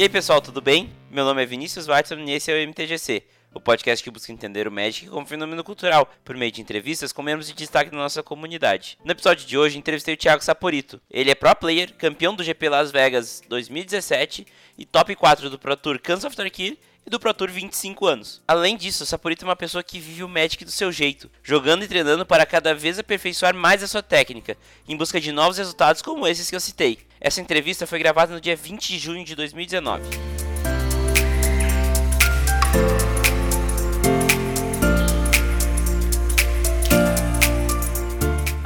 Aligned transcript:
E 0.00 0.02
aí 0.02 0.08
pessoal, 0.08 0.40
tudo 0.40 0.62
bem? 0.62 0.88
Meu 1.10 1.26
nome 1.26 1.42
é 1.42 1.44
Vinícius 1.44 1.84
Watson 1.84 2.20
e 2.20 2.30
esse 2.32 2.50
é 2.50 2.54
o 2.54 2.66
MTGC, 2.66 3.22
o 3.52 3.60
podcast 3.60 4.02
que 4.02 4.10
busca 4.10 4.32
entender 4.32 4.66
o 4.66 4.72
Magic 4.72 5.06
como 5.10 5.26
fenômeno 5.26 5.62
cultural, 5.62 6.10
por 6.24 6.34
meio 6.38 6.50
de 6.50 6.62
entrevistas 6.62 7.12
com 7.12 7.20
membros 7.20 7.46
de 7.46 7.52
destaque 7.52 7.90
da 7.90 7.98
nossa 7.98 8.22
comunidade. 8.22 8.96
No 9.04 9.12
episódio 9.12 9.46
de 9.46 9.58
hoje, 9.58 9.76
entrevistei 9.76 10.14
o 10.14 10.16
Thiago 10.16 10.42
Saporito. 10.42 10.98
Ele 11.10 11.30
é 11.30 11.34
pro 11.34 11.54
player, 11.54 11.92
campeão 11.98 12.34
do 12.34 12.42
GP 12.42 12.70
Las 12.70 12.90
Vegas 12.90 13.42
2017 13.46 14.46
e 14.78 14.86
top 14.86 15.14
4 15.14 15.50
do 15.50 15.58
Pro 15.58 15.76
Tour 15.76 16.00
Kansas 16.00 16.24
of 16.24 16.34
Tarkir 16.34 16.78
e 17.06 17.10
do 17.10 17.20
Pro 17.20 17.34
Tour 17.34 17.50
25 17.50 18.06
anos. 18.06 18.42
Além 18.48 18.78
disso, 18.78 19.04
Saporito 19.04 19.44
é 19.44 19.48
uma 19.48 19.54
pessoa 19.54 19.84
que 19.84 20.00
vive 20.00 20.24
o 20.24 20.28
Magic 20.30 20.64
do 20.64 20.70
seu 20.70 20.90
jeito, 20.90 21.30
jogando 21.42 21.84
e 21.84 21.86
treinando 21.86 22.24
para 22.24 22.46
cada 22.46 22.74
vez 22.74 22.98
aperfeiçoar 22.98 23.54
mais 23.54 23.82
a 23.82 23.86
sua 23.86 24.02
técnica, 24.02 24.56
em 24.88 24.96
busca 24.96 25.20
de 25.20 25.30
novos 25.30 25.58
resultados 25.58 26.00
como 26.00 26.26
esses 26.26 26.48
que 26.48 26.56
eu 26.56 26.60
citei. 26.60 27.09
Essa 27.22 27.42
entrevista 27.42 27.86
foi 27.86 27.98
gravada 27.98 28.32
no 28.32 28.40
dia 28.40 28.56
20 28.56 28.88
de 28.88 28.98
junho 28.98 29.22
de 29.22 29.36
2019. 29.36 30.02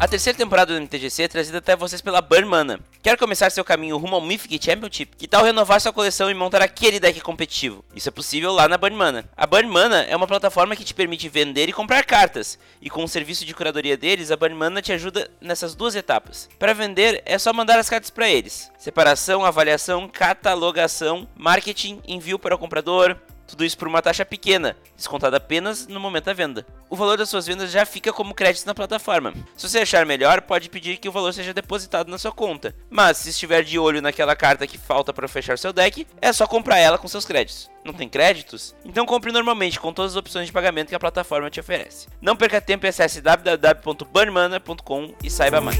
A 0.05 0.07
terceira 0.07 0.37
temporada 0.37 0.75
do 0.75 0.83
MTGC 0.83 1.23
é 1.23 1.29
trazida 1.29 1.57
até 1.57 1.75
vocês 1.75 2.03
pela 2.03 2.21
Burn 2.21 2.79
Quer 3.03 3.17
começar 3.17 3.49
seu 3.49 3.65
caminho 3.65 3.97
rumo 3.97 4.17
ao 4.17 4.21
Mythic 4.21 4.63
Championship? 4.63 5.17
Que 5.17 5.27
tal 5.27 5.43
renovar 5.43 5.81
sua 5.81 5.95
coleção 5.95 6.31
e 6.31 6.35
montar 6.35 6.61
aquele 6.61 7.01
deck 7.01 7.23
competitivo? 7.23 7.83
Isso 7.97 8.11
é 8.11 8.13
possível 8.13 8.53
lá 8.53 8.69
na 8.69 8.77
Burn 8.77 8.99
A 9.35 9.47
Burn 9.47 9.73
é 10.07 10.15
uma 10.15 10.27
plataforma 10.27 10.77
que 10.77 10.85
te 10.85 10.93
permite 10.93 11.27
vender 11.31 11.71
e 11.71 11.73
comprar 11.73 12.05
cartas, 12.05 12.59
e 12.83 12.91
com 12.91 13.03
o 13.03 13.09
serviço 13.09 13.47
de 13.47 13.55
curadoria 13.55 13.97
deles, 13.97 14.31
a 14.31 14.37
Burn 14.37 14.83
te 14.83 14.93
ajuda 14.93 15.31
nessas 15.41 15.75
duas 15.75 15.95
etapas. 15.97 16.51
Para 16.59 16.75
vender, 16.75 17.23
é 17.25 17.39
só 17.39 17.51
mandar 17.55 17.79
as 17.79 17.89
cartas 17.89 18.11
para 18.11 18.29
eles. 18.29 18.71
Separação, 18.79 19.43
avaliação, 19.43 20.07
catalogação, 20.07 21.27
marketing, 21.35 22.03
envio 22.07 22.39
para 22.39 22.55
o 22.55 22.59
comprador, 22.59 23.17
tudo 23.47 23.65
isso 23.65 23.77
por 23.79 23.89
uma 23.89 24.03
taxa 24.03 24.25
pequena, 24.25 24.77
descontada 24.97 25.37
apenas 25.37 25.87
no 25.87 26.01
momento 26.01 26.25
da 26.25 26.33
venda. 26.33 26.67
O 26.89 26.97
valor 26.97 27.17
das 27.19 27.29
suas 27.29 27.47
vendas 27.47 27.71
já 27.71 27.85
fica 27.85 28.13
como 28.13 28.35
crédito 28.35 28.67
na 28.67 28.75
plataforma. 28.75 29.33
Se 29.57 29.69
você 29.69 29.81
achar 29.81 30.07
melhor, 30.07 30.43
pode 30.43 30.69
pedir 30.69 30.99
que 30.99 31.09
o 31.09 31.13
valor 31.13 31.33
seja 31.33 31.53
depositado 31.53 32.11
na 32.11 32.19
sua 32.19 32.33
conta. 32.33 32.75
Mas 32.91 33.19
se 33.19 33.31
estiver 33.31 33.63
de 33.63 33.79
olho 33.79 34.03
naquela 34.03 34.37
carta 34.37 34.67
que 34.67 34.79
falta 34.79 35.13
para 35.13 35.29
fechar 35.29 35.59
seu 35.59 35.73
deck, 35.73 36.07
é 36.21 36.33
só 36.33 36.47
comprar 36.47 36.79
ela 36.79 36.99
com 36.99 37.09
seus 37.09 37.25
créditos. 37.25 37.71
Não 37.85 37.93
tem 37.93 38.09
créditos? 38.09 38.75
Então 38.85 39.05
compre 39.05 39.31
normalmente 39.33 39.79
com 39.79 39.93
todas 39.93 40.13
as 40.13 40.17
opções 40.17 40.47
de 40.47 40.53
pagamento 40.53 40.89
que 40.89 40.95
a 40.95 41.01
plataforma 41.01 41.51
te 41.51 41.61
oferece. 41.61 42.09
Não 42.21 42.37
perca 42.37 42.61
tempo 42.61 42.87
e 42.87 42.89
acesse 42.89 43.21
www.burnmana.com 43.21 45.15
e 45.23 45.31
saiba 45.31 45.61
mais. 45.61 45.79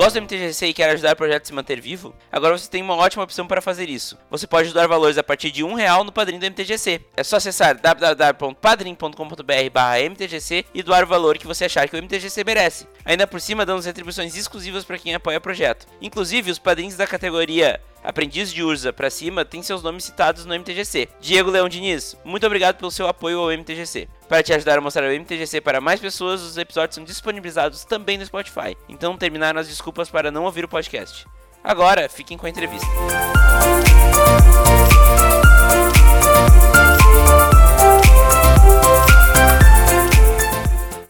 Gosta 0.00 0.18
do 0.18 0.24
MTGC 0.24 0.68
e 0.68 0.72
quer 0.72 0.88
ajudar 0.88 1.12
o 1.12 1.16
projeto 1.16 1.42
a 1.42 1.44
se 1.44 1.52
manter 1.52 1.78
vivo? 1.78 2.14
Agora 2.32 2.56
você 2.56 2.70
tem 2.70 2.80
uma 2.80 2.96
ótima 2.96 3.22
opção 3.22 3.46
para 3.46 3.60
fazer 3.60 3.86
isso. 3.86 4.16
Você 4.30 4.46
pode 4.46 4.72
doar 4.72 4.88
valores 4.88 5.18
a 5.18 5.22
partir 5.22 5.50
de 5.50 5.62
um 5.62 5.74
real 5.74 6.04
no 6.04 6.10
padrinho 6.10 6.40
do 6.40 6.46
MTGC. 6.46 7.02
É 7.14 7.22
só 7.22 7.36
acessar 7.36 7.78
www.padrim.com.br/mtgc 7.78 10.64
e 10.72 10.82
doar 10.82 11.04
o 11.04 11.06
valor 11.06 11.36
que 11.36 11.46
você 11.46 11.66
achar 11.66 11.86
que 11.86 11.94
o 11.94 11.98
MTGC 11.98 12.42
merece. 12.44 12.88
Ainda 13.04 13.26
por 13.26 13.42
cima, 13.42 13.66
damos 13.66 13.84
retribuições 13.84 14.34
exclusivas 14.34 14.86
para 14.86 14.96
quem 14.96 15.14
apoia 15.14 15.36
o 15.36 15.42
projeto. 15.42 15.86
Inclusive, 16.00 16.50
os 16.50 16.58
padrinhos 16.58 16.96
da 16.96 17.06
categoria 17.06 17.78
Aprendiz 18.02 18.52
de 18.52 18.62
Urza 18.62 18.92
para 18.92 19.10
cima 19.10 19.44
têm 19.44 19.62
seus 19.62 19.82
nomes 19.82 20.04
citados 20.04 20.44
no 20.44 20.54
MTGC. 20.54 21.08
Diego 21.20 21.50
Leão 21.50 21.68
Diniz, 21.68 22.16
muito 22.24 22.46
obrigado 22.46 22.76
pelo 22.76 22.90
seu 22.90 23.06
apoio 23.06 23.38
ao 23.38 23.52
MTGC. 23.52 24.08
Para 24.28 24.42
te 24.42 24.52
ajudar 24.52 24.78
a 24.78 24.80
mostrar 24.80 25.08
o 25.08 25.12
MTGC 25.12 25.60
para 25.60 25.80
mais 25.80 26.00
pessoas, 26.00 26.40
os 26.40 26.56
episódios 26.56 26.94
são 26.94 27.04
disponibilizados 27.04 27.84
também 27.84 28.16
no 28.16 28.24
Spotify. 28.24 28.76
Então 28.88 29.16
terminaram 29.16 29.60
as 29.60 29.68
desculpas 29.68 30.08
para 30.08 30.30
não 30.30 30.44
ouvir 30.44 30.64
o 30.64 30.68
podcast. 30.68 31.26
Agora, 31.62 32.08
fiquem 32.08 32.38
com 32.38 32.46
a 32.46 32.50
entrevista. 32.50 32.86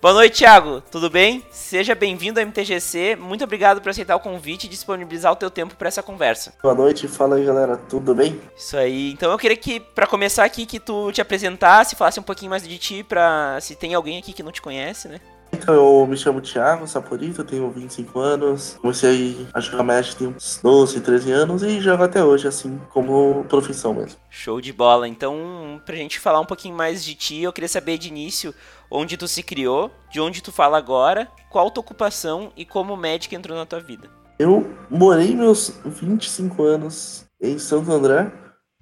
Boa 0.03 0.15
noite, 0.15 0.39
Thiago. 0.39 0.81
Tudo 0.91 1.11
bem? 1.11 1.45
Seja 1.71 1.95
bem-vindo 1.95 2.41
ao 2.41 2.47
MTGC. 2.47 3.15
Muito 3.15 3.45
obrigado 3.45 3.81
por 3.81 3.91
aceitar 3.91 4.17
o 4.17 4.19
convite 4.19 4.65
e 4.65 4.69
disponibilizar 4.69 5.31
o 5.31 5.37
teu 5.37 5.49
tempo 5.49 5.77
para 5.77 5.87
essa 5.87 6.03
conversa. 6.03 6.53
Boa 6.61 6.75
noite, 6.75 7.07
fala 7.07 7.37
aí, 7.37 7.45
galera. 7.45 7.77
Tudo 7.77 8.13
bem? 8.13 8.41
Isso 8.57 8.77
aí. 8.77 9.13
Então 9.13 9.31
eu 9.31 9.39
queria 9.39 9.57
que 9.57 9.79
para 9.79 10.05
começar 10.05 10.43
aqui 10.43 10.67
que 10.67 10.81
tu 10.81 11.13
te 11.13 11.21
apresentasse, 11.21 11.95
falasse 11.95 12.19
um 12.19 12.25
pouquinho 12.25 12.51
mais 12.51 12.67
de 12.67 12.77
ti 12.77 13.05
para 13.05 13.57
se 13.61 13.77
tem 13.77 13.95
alguém 13.95 14.19
aqui 14.19 14.33
que 14.33 14.43
não 14.43 14.51
te 14.51 14.61
conhece, 14.61 15.07
né? 15.07 15.21
Então, 15.53 15.75
eu 15.75 16.07
me 16.07 16.17
chamo 16.17 16.41
Thiago 16.41 16.87
Saporito, 16.87 17.45
tenho 17.45 17.71
25 17.71 18.19
anos. 18.19 18.79
Comecei 18.81 19.47
a 19.53 19.61
jogar 19.61 19.83
Magic 19.83 20.17
tem 20.17 20.29
uns 20.29 20.61
12, 20.63 21.01
13 21.01 21.33
anos 21.33 21.63
e 21.63 21.81
jogo 21.81 22.03
até 22.03 22.25
hoje, 22.25 22.49
assim, 22.49 22.81
como 22.91 23.45
profissão 23.45 23.95
mesmo. 23.95 24.19
Show 24.31 24.61
de 24.61 24.73
bola. 24.73 25.07
Então, 25.09 25.81
pra 25.85 25.97
gente 25.97 26.19
falar 26.19 26.41
um 26.41 26.47
pouquinho 26.47 26.75
mais 26.75 27.05
de 27.05 27.15
ti, 27.15 27.43
eu 27.43 27.53
queria 27.53 27.69
saber 27.69 27.99
de 27.99 28.09
início 28.09 28.55
onde 28.91 29.17
tu 29.17 29.29
se 29.29 29.43
criou, 29.43 29.91
de 30.11 30.21
onde 30.21 30.43
tu 30.43 30.51
fala 30.51 30.79
agora, 30.79 31.29
qual 31.51 31.71
tua 31.71 31.83
ocupação 31.83 32.53
e 32.57 32.65
como 32.65 32.95
o 32.95 32.97
Magic 32.97 33.35
entrou 33.35 33.57
na 33.57 33.67
tua 33.67 33.81
vida. 33.81 34.09
Eu 34.39 34.75
morei 34.89 35.35
meus 35.35 35.75
25 35.85 36.63
anos 36.63 37.27
em 37.41 37.59
Santo 37.59 37.93
André, 37.93 38.33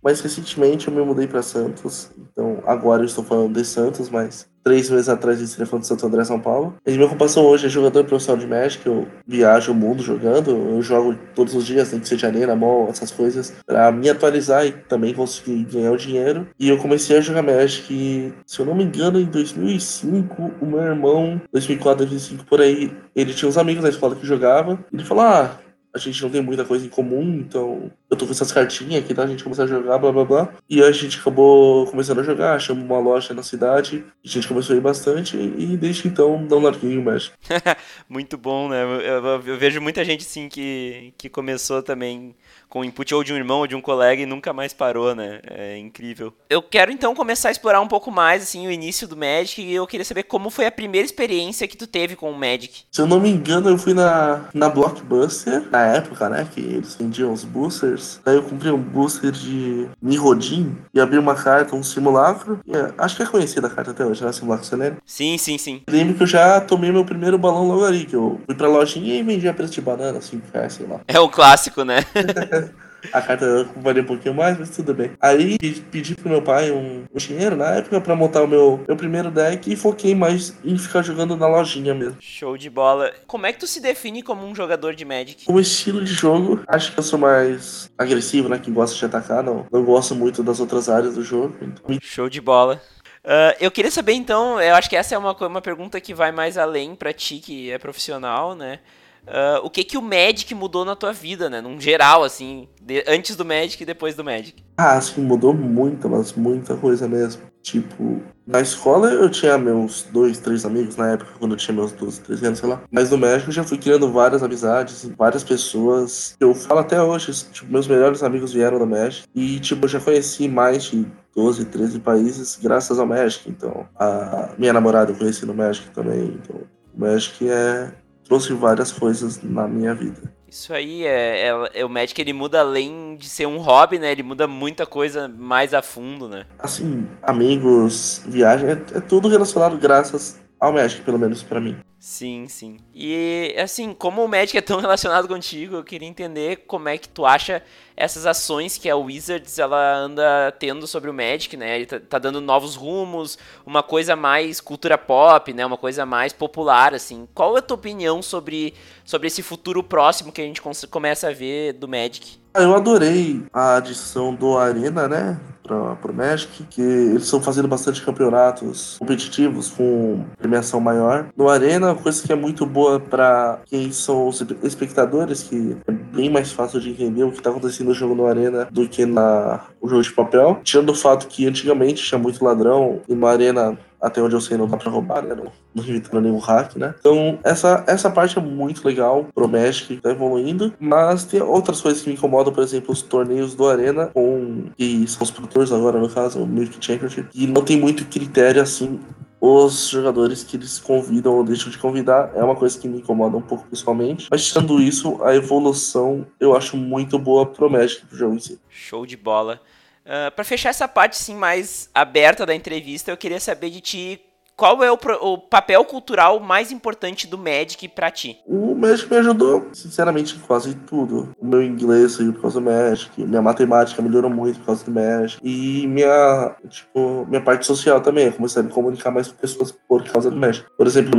mas 0.02 0.20
recentemente 0.20 0.86
eu 0.86 0.94
me 0.94 1.02
mudei 1.02 1.26
para 1.26 1.42
Santos. 1.42 2.10
Então, 2.16 2.62
agora 2.64 3.02
eu 3.02 3.06
estou 3.06 3.24
falando 3.24 3.54
de 3.54 3.64
Santos, 3.64 4.08
mas 4.08 4.48
três 4.68 4.90
meses 4.90 5.08
atrás 5.08 5.38
de 5.38 5.48
telefone 5.48 5.80
de 5.80 5.88
Santo 5.88 6.06
André, 6.06 6.22
São 6.24 6.38
Paulo. 6.38 6.74
E 6.86 6.92
minha 6.92 7.06
ocupação 7.06 7.42
hoje 7.46 7.66
é 7.66 7.68
jogador 7.70 8.04
profissional 8.04 8.38
de 8.38 8.46
Magic, 8.46 8.86
eu 8.86 9.08
viajo 9.26 9.72
o 9.72 9.74
mundo 9.74 10.02
jogando, 10.02 10.50
eu 10.50 10.82
jogo 10.82 11.18
todos 11.34 11.54
os 11.54 11.64
dias, 11.64 11.88
tem 11.88 11.98
que 11.98 12.06
ser 12.06 12.18
janeiro, 12.18 12.54
mall, 12.54 12.88
essas 12.90 13.10
coisas, 13.10 13.54
para 13.64 13.90
me 13.90 14.10
atualizar 14.10 14.66
e 14.66 14.72
também 14.72 15.14
conseguir 15.14 15.64
ganhar 15.64 15.90
o 15.90 15.96
dinheiro. 15.96 16.46
E 16.60 16.68
eu 16.68 16.76
comecei 16.76 17.16
a 17.16 17.20
jogar 17.22 17.42
Magic, 17.42 18.34
se 18.44 18.60
eu 18.60 18.66
não 18.66 18.74
me 18.74 18.84
engano, 18.84 19.18
em 19.18 19.24
2005, 19.24 20.52
o 20.60 20.66
meu 20.66 20.82
irmão, 20.82 21.40
2004, 21.50 22.04
2005, 22.04 22.44
por 22.44 22.60
aí, 22.60 22.94
ele 23.16 23.32
tinha 23.32 23.48
uns 23.48 23.56
amigos 23.56 23.82
na 23.82 23.88
escola 23.88 24.14
que 24.14 24.26
jogava, 24.26 24.78
ele 24.92 25.04
falou, 25.04 25.24
ah, 25.24 25.58
a 25.94 25.98
gente 25.98 26.22
não 26.22 26.30
tem 26.30 26.42
muita 26.42 26.64
coisa 26.64 26.84
em 26.84 26.88
comum, 26.88 27.38
então 27.38 27.90
eu 28.10 28.16
tô 28.16 28.26
com 28.26 28.32
essas 28.32 28.52
cartinhas 28.52 29.02
aqui, 29.02 29.14
tá? 29.14 29.22
A 29.22 29.26
gente 29.26 29.42
começou 29.42 29.64
a 29.64 29.68
jogar, 29.68 29.98
blá 29.98 30.12
blá 30.12 30.24
blá. 30.24 30.54
E 30.68 30.82
a 30.82 30.92
gente 30.92 31.18
acabou 31.18 31.86
começando 31.86 32.20
a 32.20 32.22
jogar, 32.22 32.54
achamos 32.54 32.84
uma 32.84 32.98
loja 32.98 33.34
na 33.34 33.42
cidade, 33.42 34.04
a 34.24 34.28
gente 34.28 34.46
começou 34.46 34.74
a 34.74 34.78
ir 34.78 34.82
bastante 34.82 35.36
e 35.36 35.76
desde 35.76 36.08
então 36.08 36.40
não 36.42 36.60
larguei 36.60 36.96
o 36.96 37.02
Magic. 37.02 37.32
Muito 38.08 38.36
bom, 38.36 38.68
né? 38.68 38.82
Eu, 38.82 39.00
eu, 39.00 39.42
eu, 39.46 39.58
vejo 39.58 39.80
muita 39.80 40.04
gente 40.04 40.24
sim 40.24 40.48
que, 40.48 41.12
que 41.16 41.28
começou 41.28 41.82
também 41.82 42.34
com 42.68 42.84
input 42.84 43.14
ou 43.14 43.24
de 43.24 43.32
um 43.32 43.36
irmão 43.36 43.60
ou 43.60 43.66
de 43.66 43.74
um 43.74 43.80
colega 43.80 44.22
e 44.22 44.26
nunca 44.26 44.52
mais 44.52 44.72
parou, 44.72 45.14
né? 45.14 45.40
É 45.46 45.78
incrível. 45.78 46.32
Eu 46.48 46.62
quero 46.62 46.92
então 46.92 47.14
começar 47.14 47.48
a 47.48 47.52
explorar 47.52 47.80
um 47.80 47.88
pouco 47.88 48.10
mais 48.10 48.42
assim 48.42 48.66
o 48.66 48.70
início 48.70 49.08
do 49.08 49.16
Magic 49.16 49.60
e 49.62 49.74
eu 49.74 49.86
queria 49.86 50.04
saber 50.04 50.24
como 50.24 50.50
foi 50.50 50.66
a 50.66 50.72
primeira 50.72 51.04
experiência 51.04 51.68
que 51.68 51.76
tu 51.76 51.86
teve 51.86 52.16
com 52.16 52.30
o 52.30 52.38
Magic. 52.38 52.84
Se 52.90 53.00
eu 53.00 53.06
não 53.06 53.20
me 53.20 53.30
engano, 53.30 53.68
eu 53.68 53.78
fui 53.78 53.94
na, 53.94 54.48
na 54.52 54.68
Blockbuster, 54.68 55.68
na 55.70 55.86
época, 55.86 56.28
né, 56.28 56.46
que 56.52 56.60
eles 56.60 56.94
vendiam 56.94 57.32
os 57.32 57.44
boosters. 57.44 58.20
Daí 58.24 58.36
eu 58.36 58.42
comprei 58.42 58.72
um 58.72 58.78
booster 58.78 59.30
de 59.30 59.88
Nirodin 60.02 60.76
e 60.92 61.00
abri 61.00 61.18
uma 61.18 61.34
carta, 61.34 61.74
um 61.74 61.82
simulacro. 61.82 62.60
É, 62.68 62.92
acho 62.98 63.16
que 63.16 63.22
é 63.22 63.26
conhecida 63.26 63.66
a 63.66 63.70
carta 63.70 63.90
até 63.90 64.04
hoje, 64.04 64.24
né? 64.24 64.32
Simulacro 64.32 64.66
Celene. 64.66 64.96
Sim, 65.04 65.38
sim, 65.38 65.58
sim. 65.58 65.82
lembro 65.88 66.14
que 66.14 66.22
eu 66.22 66.26
já 66.26 66.60
tomei 66.60 66.92
meu 66.92 67.04
primeiro 67.04 67.38
balão 67.38 67.66
logo 67.66 67.84
ali, 67.84 68.04
que 68.04 68.14
eu 68.14 68.40
fui 68.46 68.54
pra 68.54 68.68
lojinha 68.68 69.14
e 69.14 69.22
vendi 69.22 69.48
a 69.48 69.54
preço 69.54 69.72
de 69.72 69.80
banana, 69.80 70.18
assim, 70.18 70.40
sei 70.68 70.86
lá. 70.86 71.00
É 71.06 71.18
um 71.20 71.28
clássico, 71.28 71.84
né? 71.84 72.04
A 73.12 73.22
carta 73.22 73.68
valia 73.76 74.02
um 74.02 74.06
pouquinho 74.06 74.34
mais, 74.34 74.58
mas 74.58 74.70
tudo 74.70 74.94
bem. 74.94 75.12
Aí 75.20 75.58
pedi 75.90 76.14
pro 76.14 76.28
meu 76.28 76.42
pai 76.42 76.70
um, 76.70 77.04
um 77.12 77.18
dinheiro 77.18 77.56
na 77.56 77.76
época 77.76 78.00
pra 78.00 78.16
montar 78.16 78.42
o 78.42 78.48
meu, 78.48 78.84
meu 78.86 78.96
primeiro 78.96 79.30
deck 79.30 79.70
e 79.72 79.76
foquei 79.76 80.14
mais 80.14 80.56
em 80.64 80.76
ficar 80.76 81.02
jogando 81.02 81.36
na 81.36 81.46
lojinha 81.46 81.94
mesmo. 81.94 82.16
Show 82.20 82.56
de 82.56 82.68
bola. 82.68 83.12
Como 83.26 83.46
é 83.46 83.52
que 83.52 83.60
tu 83.60 83.66
se 83.66 83.80
define 83.80 84.22
como 84.22 84.46
um 84.46 84.54
jogador 84.54 84.94
de 84.94 85.04
Magic? 85.04 85.44
Como 85.44 85.60
estilo 85.60 86.04
de 86.04 86.12
jogo, 86.12 86.60
acho 86.66 86.92
que 86.92 86.98
eu 86.98 87.02
sou 87.02 87.18
mais 87.18 87.90
agressivo, 87.96 88.48
né? 88.48 88.58
Que 88.58 88.70
gosta 88.70 88.96
de 88.96 89.04
atacar, 89.04 89.42
não, 89.42 89.66
não 89.70 89.84
gosto 89.84 90.14
muito 90.14 90.42
das 90.42 90.60
outras 90.60 90.88
áreas 90.88 91.14
do 91.14 91.22
jogo. 91.22 91.56
Então... 91.62 91.98
Show 92.02 92.28
de 92.28 92.40
bola. 92.40 92.80
Uh, 93.24 93.52
eu 93.60 93.70
queria 93.70 93.90
saber 93.90 94.12
então, 94.12 94.60
eu 94.60 94.74
acho 94.74 94.88
que 94.88 94.96
essa 94.96 95.14
é 95.14 95.18
uma, 95.18 95.32
uma 95.46 95.60
pergunta 95.60 96.00
que 96.00 96.14
vai 96.14 96.32
mais 96.32 96.56
além 96.56 96.94
para 96.94 97.12
ti, 97.12 97.40
que 97.40 97.70
é 97.70 97.78
profissional, 97.78 98.54
né? 98.54 98.78
Uh, 99.28 99.64
o 99.64 99.70
que 99.70 99.84
que 99.84 99.98
o 99.98 100.02
Magic 100.02 100.54
mudou 100.54 100.84
na 100.84 100.96
tua 100.96 101.12
vida, 101.12 101.50
né? 101.50 101.60
Num 101.60 101.80
geral, 101.80 102.24
assim, 102.24 102.68
de, 102.80 103.04
antes 103.06 103.36
do 103.36 103.44
Magic 103.44 103.82
e 103.82 103.86
depois 103.86 104.14
do 104.14 104.24
Magic. 104.24 104.62
Ah, 104.76 104.96
assim, 104.96 105.20
mudou 105.20 105.52
muita, 105.52 106.08
mas 106.08 106.32
muita 106.32 106.76
coisa 106.76 107.06
mesmo. 107.06 107.42
Tipo, 107.62 108.22
na 108.46 108.60
escola 108.60 109.10
eu 109.12 109.28
tinha 109.28 109.58
meus 109.58 110.04
dois, 110.04 110.38
três 110.38 110.64
amigos 110.64 110.96
na 110.96 111.10
época, 111.10 111.32
quando 111.38 111.52
eu 111.52 111.56
tinha 111.58 111.74
meus 111.74 111.92
12, 111.92 112.22
13 112.22 112.46
anos, 112.46 112.58
sei 112.60 112.68
lá. 112.68 112.82
Mas 112.90 113.10
no 113.10 113.18
México 113.18 113.50
eu 113.50 113.54
já 113.54 113.62
fui 113.62 113.76
criando 113.76 114.10
várias 114.10 114.42
amizades, 114.42 115.10
várias 115.18 115.44
pessoas. 115.44 116.34
Eu 116.40 116.54
falo 116.54 116.80
até 116.80 117.02
hoje, 117.02 117.30
tipo, 117.52 117.70
meus 117.70 117.86
melhores 117.86 118.22
amigos 118.22 118.52
vieram 118.54 118.78
do 118.78 118.86
México. 118.86 119.28
E, 119.34 119.60
tipo, 119.60 119.84
eu 119.84 119.88
já 119.88 120.00
conheci 120.00 120.48
mais 120.48 120.84
de 120.84 121.06
12, 121.36 121.66
13 121.66 122.00
países 122.00 122.58
graças 122.62 122.98
ao 122.98 123.06
Magic. 123.06 123.50
Então, 123.50 123.86
a 123.98 124.50
minha 124.56 124.72
namorada 124.72 125.12
eu 125.12 125.16
conheci 125.16 125.44
no 125.44 125.52
Magic 125.52 125.90
também. 125.90 126.40
Então, 126.42 126.56
o 126.94 127.00
Magic 127.00 127.46
é, 127.48 127.92
trouxe 128.28 128.52
várias 128.52 128.92
coisas 128.92 129.42
na 129.42 129.66
minha 129.66 129.94
vida. 129.94 130.20
Isso 130.48 130.72
aí 130.72 131.04
é, 131.04 131.48
é, 131.48 131.80
é, 131.80 131.84
o 131.84 131.88
Magic 131.88 132.18
ele 132.20 132.32
muda 132.32 132.60
além 132.60 133.16
de 133.16 133.28
ser 133.28 133.46
um 133.46 133.58
hobby, 133.58 133.98
né? 133.98 134.12
Ele 134.12 134.22
muda 134.22 134.46
muita 134.46 134.86
coisa 134.86 135.28
mais 135.28 135.74
a 135.74 135.82
fundo, 135.82 136.28
né? 136.28 136.46
Assim, 136.58 137.06
amigos, 137.22 138.22
viagem, 138.26 138.70
é, 138.70 138.72
é 138.72 139.00
tudo 139.00 139.28
relacionado 139.28 139.76
graças 139.76 140.38
ao 140.60 140.72
Magic, 140.72 141.02
pelo 141.02 141.18
menos 141.18 141.42
para 141.42 141.60
mim. 141.60 141.76
Sim, 141.98 142.46
sim. 142.46 142.78
E 142.94 143.54
assim, 143.58 143.92
como 143.92 144.24
o 144.24 144.28
Magic 144.28 144.56
é 144.56 144.60
tão 144.60 144.78
relacionado 144.80 145.26
contigo, 145.26 145.76
eu 145.76 145.84
queria 145.84 146.08
entender 146.08 146.64
como 146.66 146.88
é 146.88 146.96
que 146.96 147.08
tu 147.08 147.26
acha 147.26 147.62
essas 147.96 148.24
ações 148.24 148.78
que 148.78 148.88
a 148.88 148.96
Wizards 148.96 149.58
ela 149.58 149.96
anda 149.96 150.52
tendo 150.52 150.86
sobre 150.86 151.10
o 151.10 151.14
Magic, 151.14 151.56
né? 151.56 151.74
Ele 151.74 151.86
tá, 151.86 151.98
tá, 151.98 152.18
dando 152.18 152.40
novos 152.40 152.76
rumos, 152.76 153.36
uma 153.66 153.82
coisa 153.82 154.14
mais 154.14 154.60
cultura 154.60 154.96
pop, 154.96 155.52
né? 155.52 155.66
Uma 155.66 155.76
coisa 155.76 156.06
mais 156.06 156.32
popular, 156.32 156.94
assim. 156.94 157.28
Qual 157.34 157.56
é 157.56 157.58
a 157.58 157.62
tua 157.62 157.76
opinião 157.76 158.22
sobre, 158.22 158.74
sobre 159.04 159.26
esse 159.26 159.42
futuro 159.42 159.82
próximo 159.82 160.30
que 160.30 160.40
a 160.40 160.44
gente 160.44 160.62
começa 160.88 161.28
a 161.28 161.32
ver 161.32 161.72
do 161.72 161.88
Magic? 161.88 162.38
Ah, 162.54 162.62
eu 162.62 162.74
adorei 162.74 163.42
a 163.52 163.76
adição 163.76 164.34
do 164.34 164.56
Arena, 164.56 165.08
né? 165.08 165.40
Para 165.68 166.10
o 166.10 166.14
Magic, 166.14 166.64
que 166.64 166.80
eles 166.80 167.24
estão 167.24 167.40
fazendo 167.40 167.68
bastante 167.68 168.02
campeonatos 168.02 168.96
competitivos 168.98 169.70
com 169.70 170.24
premiação 170.38 170.80
maior. 170.80 171.28
No 171.36 171.48
Arena, 171.48 171.94
coisa 171.94 172.26
que 172.26 172.32
é 172.32 172.36
muito 172.36 172.64
boa 172.64 172.98
para 172.98 173.60
quem 173.66 173.92
são 173.92 174.28
os 174.28 174.42
espectadores, 174.62 175.42
que 175.42 175.76
é 175.86 175.92
bem 175.92 176.30
mais 176.30 176.50
fácil 176.52 176.80
de 176.80 176.90
entender 176.90 177.24
o 177.24 177.30
que 177.30 177.38
está 177.38 177.50
acontecendo 177.50 177.88
no 177.88 177.94
jogo 177.94 178.14
no 178.14 178.26
Arena 178.26 178.66
do 178.70 178.88
que 178.88 179.04
na 179.04 179.60
o 179.80 179.88
jogo 179.88 180.02
de 180.02 180.12
papel. 180.12 180.60
Tirando 180.62 180.90
o 180.90 180.94
fato 180.94 181.26
que 181.28 181.46
antigamente 181.46 182.02
tinha 182.02 182.18
muito 182.18 182.44
ladrão 182.44 183.00
e 183.08 183.14
no 183.14 183.26
Arena 183.26 183.78
até 184.00 184.22
onde 184.22 184.34
eu 184.34 184.40
sei, 184.40 184.56
não 184.56 184.66
dá 184.66 184.76
pra 184.76 184.90
roubar, 184.90 185.22
né? 185.22 185.34
Não, 185.34 185.52
não 185.74 185.84
evitando 185.84 186.22
nenhum 186.22 186.38
hack, 186.38 186.76
né? 186.76 186.94
Então, 186.98 187.38
essa, 187.42 187.84
essa 187.86 188.10
parte 188.10 188.38
é 188.38 188.42
muito 188.42 188.86
legal 188.86 189.26
pro 189.34 189.48
Magic, 189.48 189.96
tá 189.96 190.10
evoluindo. 190.10 190.72
Mas 190.78 191.24
tem 191.24 191.42
outras 191.42 191.80
coisas 191.80 192.02
que 192.02 192.08
me 192.08 192.14
incomodam, 192.14 192.52
por 192.52 192.62
exemplo, 192.62 192.92
os 192.92 193.02
torneios 193.02 193.54
do 193.54 193.66
Arena, 193.66 194.06
com, 194.06 194.64
que 194.76 195.06
são 195.06 195.22
os 195.22 195.30
produtores 195.30 195.72
agora, 195.72 195.98
no 195.98 196.08
caso, 196.08 196.42
o 196.42 196.46
Mythic 196.46 196.84
Championship, 196.84 197.28
e 197.34 197.46
não 197.46 197.62
tem 197.62 197.78
muito 197.78 198.04
critério, 198.06 198.62
assim, 198.62 199.00
os 199.40 199.88
jogadores 199.88 200.42
que 200.42 200.56
eles 200.56 200.78
convidam 200.78 201.34
ou 201.34 201.44
deixam 201.44 201.70
de 201.70 201.78
convidar 201.78 202.32
é 202.34 202.42
uma 202.42 202.56
coisa 202.56 202.78
que 202.78 202.88
me 202.88 202.98
incomoda 202.98 203.36
um 203.36 203.42
pouco 203.42 203.66
pessoalmente. 203.68 204.26
Mas 204.30 204.46
tirando 204.46 204.80
isso, 204.80 205.22
a 205.22 205.34
evolução 205.34 206.26
eu 206.40 206.56
acho 206.56 206.76
muito 206.76 207.18
boa 207.18 207.46
pro 207.46 207.70
Magic 207.70 208.04
pro 208.06 208.16
jogo 208.16 208.34
em 208.34 208.40
si. 208.40 208.60
Show 208.68 209.06
de 209.06 209.16
bola. 209.16 209.60
Ah, 210.08 210.30
para 210.30 210.44
fechar 210.44 210.70
essa 210.70 210.88
parte 210.88 211.16
sim 211.16 211.34
mais 211.34 211.90
aberta 211.94 212.46
da 212.46 212.54
entrevista, 212.54 213.10
eu 213.10 213.16
queria 213.16 213.38
saber 213.38 213.68
de 213.68 213.80
ti 213.80 214.20
qual 214.56 214.82
é 214.82 214.90
o, 214.90 214.98
o, 215.20 215.38
papel 215.38 215.84
cultural 215.84 216.40
mais 216.40 216.72
importante 216.72 217.28
do 217.28 217.38
Magic 217.38 217.86
para 217.90 218.10
ti? 218.10 218.40
O 218.44 218.74
Magic 218.74 219.08
me 219.08 219.18
ajudou, 219.18 219.68
sinceramente, 219.72 220.34
em 220.34 220.40
quase 220.40 220.74
tudo. 220.74 221.32
O 221.38 221.46
meu 221.46 221.62
inglês 221.62 222.14
saiu 222.14 222.32
por 222.32 222.42
causa 222.42 222.60
do 222.60 222.66
Magic, 222.66 223.24
minha 223.24 223.40
matemática 223.40 224.02
melhorou 224.02 224.28
muito 224.28 224.58
por 224.58 224.66
causa 224.66 224.84
do 224.84 224.90
Magic. 224.90 225.38
E 225.44 225.86
minha, 225.86 226.56
tipo, 226.68 227.24
minha 227.28 227.40
parte 227.40 227.66
social 227.66 228.00
também. 228.00 228.26
Eu 228.26 228.32
comecei 228.32 228.60
a 228.60 228.64
me 228.64 228.72
comunicar 228.72 229.12
mais 229.12 229.28
com 229.28 229.36
pessoas 229.36 229.70
por 229.70 230.02
causa 230.02 230.28
do 230.28 230.36
Magic. 230.36 230.66
Por 230.76 230.88
exemplo, 230.88 231.12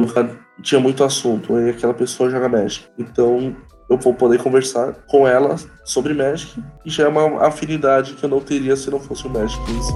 tinha 0.61 0.81
muito 0.81 1.01
assunto, 1.05 1.57
e 1.57 1.69
aquela 1.69 1.93
pessoa 1.93 2.29
joga 2.29 2.49
Magic. 2.49 2.87
Então, 2.97 3.55
eu 3.89 3.97
vou 3.97 4.13
poder 4.13 4.41
conversar 4.41 4.93
com 5.07 5.27
ela 5.27 5.55
sobre 5.83 6.13
Magic, 6.13 6.61
e 6.85 6.89
já 6.89 7.05
é 7.05 7.07
uma 7.07 7.45
afinidade 7.45 8.13
que 8.13 8.23
eu 8.23 8.29
não 8.29 8.39
teria 8.39 8.75
se 8.75 8.89
não 8.91 8.99
fosse 8.99 9.25
o 9.25 9.29
Magic 9.29 9.59
em 9.71 9.81
si. 9.81 9.93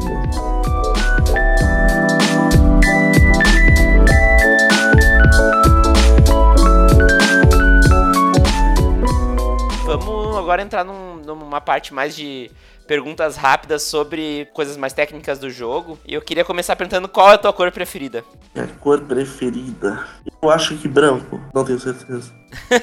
Vamos 9.85 10.37
agora 10.37 10.61
entrar 10.63 10.83
num, 10.83 11.12
numa 11.23 11.61
parte 11.61 11.93
mais 11.93 12.15
de 12.15 12.51
perguntas 12.87 13.35
rápidas 13.35 13.83
sobre 13.83 14.47
coisas 14.53 14.77
mais 14.77 14.93
técnicas 14.93 15.39
do 15.39 15.49
jogo. 15.49 15.97
E 16.05 16.13
eu 16.13 16.21
queria 16.21 16.45
começar 16.45 16.75
perguntando 16.75 17.07
qual 17.07 17.31
é 17.31 17.33
a 17.35 17.37
tua 17.37 17.53
cor 17.53 17.71
preferida. 17.71 18.23
Minha 18.53 18.67
cor 18.79 19.01
preferida? 19.01 20.07
Eu 20.41 20.49
acho 20.49 20.77
que 20.77 20.87
branco, 20.87 21.39
não 21.53 21.63
tenho 21.63 21.79
certeza. 21.79 22.33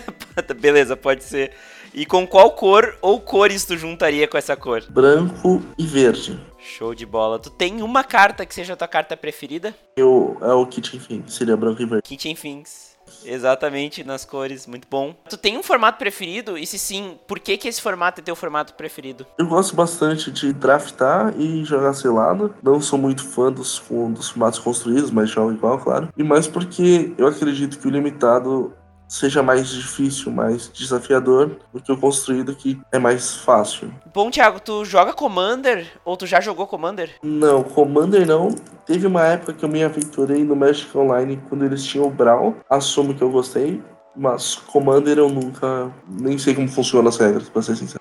Beleza, 0.60 0.96
pode 0.96 1.25
ser. 1.25 1.52
E 1.92 2.06
com 2.06 2.26
qual 2.26 2.52
cor 2.52 2.96
ou 3.02 3.20
cores 3.20 3.64
tu 3.64 3.76
juntaria 3.76 4.28
com 4.28 4.38
essa 4.38 4.56
cor? 4.56 4.84
Branco 4.88 5.60
e 5.76 5.84
verde. 5.84 6.38
Show 6.58 6.94
de 6.94 7.04
bola. 7.04 7.38
Tu 7.38 7.50
tem 7.50 7.82
uma 7.82 8.04
carta 8.04 8.46
que 8.46 8.54
seja 8.54 8.75
a 8.75 8.76
tua 8.76 8.87
carta 8.87 9.16
preferida? 9.16 9.75
Eu, 9.96 10.37
é 10.40 10.52
o 10.52 10.66
Kitchen 10.66 11.00
Finks, 11.00 11.34
seria 11.34 11.56
branco 11.56 11.82
e 11.82 11.87
verde. 11.87 12.02
Kitchen 12.02 12.37
Finks. 12.37 12.89
Exatamente, 13.25 14.05
nas 14.05 14.25
cores, 14.25 14.67
muito 14.67 14.87
bom. 14.90 15.14
Tu 15.28 15.37
tem 15.37 15.58
um 15.58 15.62
formato 15.62 15.99
preferido? 15.99 16.56
E 16.56 16.67
se 16.67 16.78
sim, 16.78 17.19
por 17.26 17.38
que 17.38 17.56
que 17.56 17.69
esse 17.69 17.81
formato 17.81 18.20
é 18.20 18.25
teu 18.25 18.37
formato 18.37 18.75
preferido? 18.75 19.26
Eu 19.38 19.46
gosto 19.46 19.75
bastante 19.75 20.31
de 20.31 20.52
draftar 20.52 21.34
e 21.38 21.64
jogar 21.64 21.93
selado. 21.93 22.55
Não 22.62 22.81
sou 22.81 22.99
muito 22.99 23.25
fã 23.25 23.52
dos, 23.52 23.82
dos 24.11 24.31
formatos 24.31 24.58
construídos, 24.58 25.11
mas 25.11 25.31
jogo 25.31 25.52
igual, 25.52 25.78
claro. 25.78 26.08
E 26.17 26.22
mais 26.22 26.46
porque 26.46 27.12
eu 27.17 27.26
acredito 27.26 27.78
que 27.78 27.87
o 27.87 27.90
limitado 27.90 28.72
seja 29.10 29.42
mais 29.42 29.68
difícil, 29.68 30.30
mais 30.30 30.70
desafiador 30.72 31.58
do 31.74 31.80
que 31.80 31.90
o 31.90 31.98
construído 31.98 32.54
que 32.54 32.80
é 32.92 32.98
mais 32.98 33.36
fácil. 33.36 33.92
Bom, 34.14 34.30
Thiago, 34.30 34.60
tu 34.60 34.84
joga 34.84 35.12
Commander 35.12 35.84
ou 36.04 36.16
tu 36.16 36.26
já 36.26 36.40
jogou 36.40 36.66
Commander? 36.66 37.10
Não, 37.22 37.64
Commander 37.64 38.24
não. 38.24 38.54
Teve 38.86 39.08
uma 39.08 39.26
época 39.26 39.52
que 39.52 39.64
eu 39.64 39.68
me 39.68 39.82
aventurei 39.82 40.44
no 40.44 40.54
Magic 40.54 40.96
Online 40.96 41.42
quando 41.48 41.64
eles 41.64 41.84
tinham 41.84 42.06
o 42.06 42.10
Brawl. 42.10 42.56
Assumo 42.70 43.12
que 43.12 43.22
eu 43.22 43.30
gostei, 43.30 43.82
mas 44.16 44.54
Commander 44.54 45.18
eu 45.18 45.28
nunca 45.28 45.92
nem 46.08 46.38
sei 46.38 46.54
como 46.54 46.68
funcionam 46.68 47.08
as 47.08 47.18
regras, 47.18 47.48
pra 47.48 47.62
ser 47.62 47.76
sincero 47.76 48.00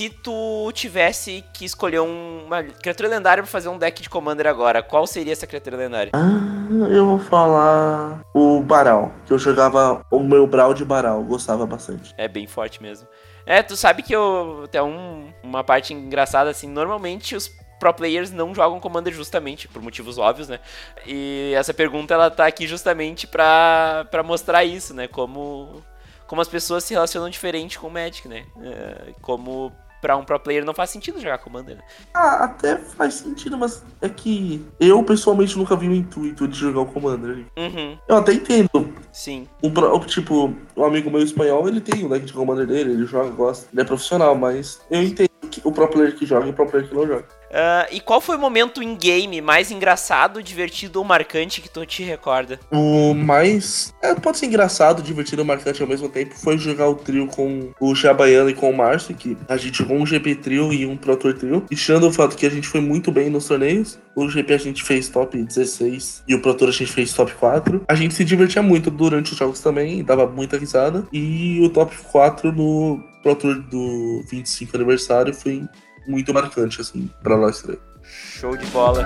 se 0.00 0.08
tu 0.08 0.72
tivesse 0.72 1.44
que 1.52 1.62
escolher 1.62 2.00
uma 2.00 2.62
criatura 2.62 3.06
lendária 3.06 3.42
pra 3.42 3.52
fazer 3.52 3.68
um 3.68 3.76
deck 3.76 4.00
de 4.00 4.08
Commander 4.08 4.46
agora, 4.46 4.82
qual 4.82 5.06
seria 5.06 5.34
essa 5.34 5.46
criatura 5.46 5.76
lendária? 5.76 6.12
Ah, 6.14 6.88
eu 6.90 7.04
vou 7.04 7.18
falar 7.18 8.22
o 8.32 8.62
Baral, 8.62 9.12
que 9.26 9.32
eu 9.34 9.38
jogava 9.38 10.02
o 10.10 10.20
meu 10.20 10.46
Brawl 10.46 10.72
de 10.72 10.86
Baral, 10.86 11.22
gostava 11.22 11.66
bastante. 11.66 12.14
É 12.16 12.26
bem 12.26 12.46
forte 12.46 12.82
mesmo. 12.82 13.06
É, 13.44 13.62
tu 13.62 13.76
sabe 13.76 14.02
que 14.02 14.16
eu 14.16 14.66
tem 14.72 14.80
um, 14.80 15.30
uma 15.42 15.62
parte 15.62 15.92
engraçada 15.92 16.48
assim, 16.48 16.66
normalmente 16.66 17.36
os 17.36 17.54
pro 17.78 17.92
players 17.92 18.30
não 18.30 18.54
jogam 18.54 18.80
Commander 18.80 19.12
justamente, 19.12 19.68
por 19.68 19.82
motivos 19.82 20.16
óbvios, 20.16 20.48
né? 20.48 20.60
E 21.06 21.52
essa 21.54 21.74
pergunta 21.74 22.14
ela 22.14 22.30
tá 22.30 22.46
aqui 22.46 22.66
justamente 22.66 23.26
pra, 23.26 24.06
pra 24.10 24.22
mostrar 24.22 24.64
isso, 24.64 24.94
né? 24.94 25.06
Como, 25.08 25.84
como 26.26 26.40
as 26.40 26.48
pessoas 26.48 26.84
se 26.84 26.94
relacionam 26.94 27.28
diferente 27.28 27.78
com 27.78 27.88
o 27.88 27.90
Magic, 27.90 28.26
né? 28.26 28.46
É, 28.62 29.12
como 29.20 29.70
pra 30.00 30.16
um 30.16 30.24
pro 30.24 30.40
player 30.40 30.64
não 30.64 30.74
faz 30.74 30.90
sentido 30.90 31.20
jogar 31.20 31.38
Commander. 31.38 31.76
Né? 31.76 31.82
Ah, 32.14 32.44
até 32.44 32.76
faz 32.76 33.14
sentido, 33.14 33.56
mas 33.56 33.84
é 34.00 34.08
que 34.08 34.64
eu 34.78 35.02
pessoalmente 35.02 35.56
nunca 35.56 35.76
vi 35.76 35.88
o 35.88 35.94
intuito 35.94 36.48
de 36.48 36.58
jogar 36.58 36.80
o 36.80 36.86
Commander. 36.86 37.44
Uhum. 37.56 37.98
Eu 38.08 38.16
até 38.16 38.32
entendo. 38.32 38.92
Sim. 39.12 39.48
O, 39.62 39.98
tipo, 40.00 40.54
um 40.76 40.84
amigo 40.84 41.10
meu 41.10 41.22
espanhol, 41.22 41.68
ele 41.68 41.80
tem 41.80 42.04
o 42.04 42.08
deck 42.08 42.24
de 42.24 42.32
Commander 42.32 42.66
dele, 42.66 42.92
ele 42.92 43.06
joga, 43.06 43.30
gosta, 43.30 43.68
ele 43.72 43.82
é 43.82 43.84
profissional, 43.84 44.34
mas 44.34 44.80
eu 44.90 45.02
entendo 45.02 45.30
que 45.50 45.60
o 45.64 45.72
pro 45.72 45.88
player 45.88 46.14
que 46.14 46.26
joga 46.26 46.46
e 46.46 46.50
o 46.50 46.52
pro 46.52 46.66
player 46.66 46.88
que 46.88 46.94
não 46.94 47.06
joga. 47.06 47.39
Uh, 47.50 47.90
e 47.90 48.00
qual 48.00 48.20
foi 48.20 48.36
o 48.36 48.38
momento 48.38 48.82
em 48.82 48.94
game 48.94 49.40
mais 49.40 49.70
engraçado, 49.70 50.42
divertido 50.42 51.00
ou 51.00 51.04
marcante 51.04 51.60
que 51.60 51.68
tu 51.68 51.84
te 51.84 52.02
recorda? 52.02 52.60
O 52.70 53.12
mais. 53.12 53.92
É, 54.00 54.14
pode 54.14 54.38
ser 54.38 54.46
engraçado, 54.46 55.02
divertido 55.02 55.42
ou 55.42 55.46
marcante 55.46 55.82
ao 55.82 55.88
mesmo 55.88 56.08
tempo. 56.08 56.34
Foi 56.36 56.56
jogar 56.56 56.88
o 56.88 56.94
trio 56.94 57.26
com 57.26 57.72
o 57.80 57.94
Chabaiano 57.94 58.50
e 58.50 58.54
com 58.54 58.70
o 58.70 58.76
Márcio, 58.76 59.14
que 59.14 59.36
a 59.48 59.56
gente 59.56 59.78
jogou 59.78 59.96
um 59.96 60.06
GP 60.06 60.36
trio 60.36 60.72
e 60.72 60.86
um 60.86 60.96
Pro 60.96 61.16
Tour 61.16 61.34
trio. 61.34 61.64
E 61.70 61.74
tirando 61.74 62.06
o 62.06 62.12
fato 62.12 62.36
que 62.36 62.46
a 62.46 62.50
gente 62.50 62.68
foi 62.68 62.80
muito 62.80 63.10
bem 63.10 63.28
nos 63.28 63.48
torneios, 63.48 63.98
o 64.14 64.28
GP 64.28 64.54
a 64.54 64.58
gente 64.58 64.82
fez 64.84 65.08
top 65.08 65.42
16 65.42 66.22
e 66.28 66.34
o 66.34 66.40
Pro 66.40 66.54
Tour 66.54 66.68
a 66.68 66.72
gente 66.72 66.92
fez 66.92 67.12
top 67.12 67.32
4. 67.34 67.84
A 67.88 67.94
gente 67.94 68.14
se 68.14 68.24
divertia 68.24 68.62
muito 68.62 68.90
durante 68.90 69.32
os 69.32 69.38
jogos 69.38 69.60
também, 69.60 70.04
dava 70.04 70.26
muita 70.26 70.56
risada. 70.56 71.04
E 71.12 71.60
o 71.62 71.68
top 71.68 71.96
4 72.12 72.52
no 72.52 73.02
Pro 73.22 73.34
Tour 73.34 73.60
do 73.62 74.22
25 74.30 74.76
aniversário 74.76 75.34
foi 75.34 75.64
muito 76.06 76.32
marcante, 76.32 76.80
assim, 76.80 77.10
para 77.22 77.36
nós 77.36 77.62
três. 77.62 77.78
Show 78.02 78.56
de 78.56 78.66
bola. 78.66 79.04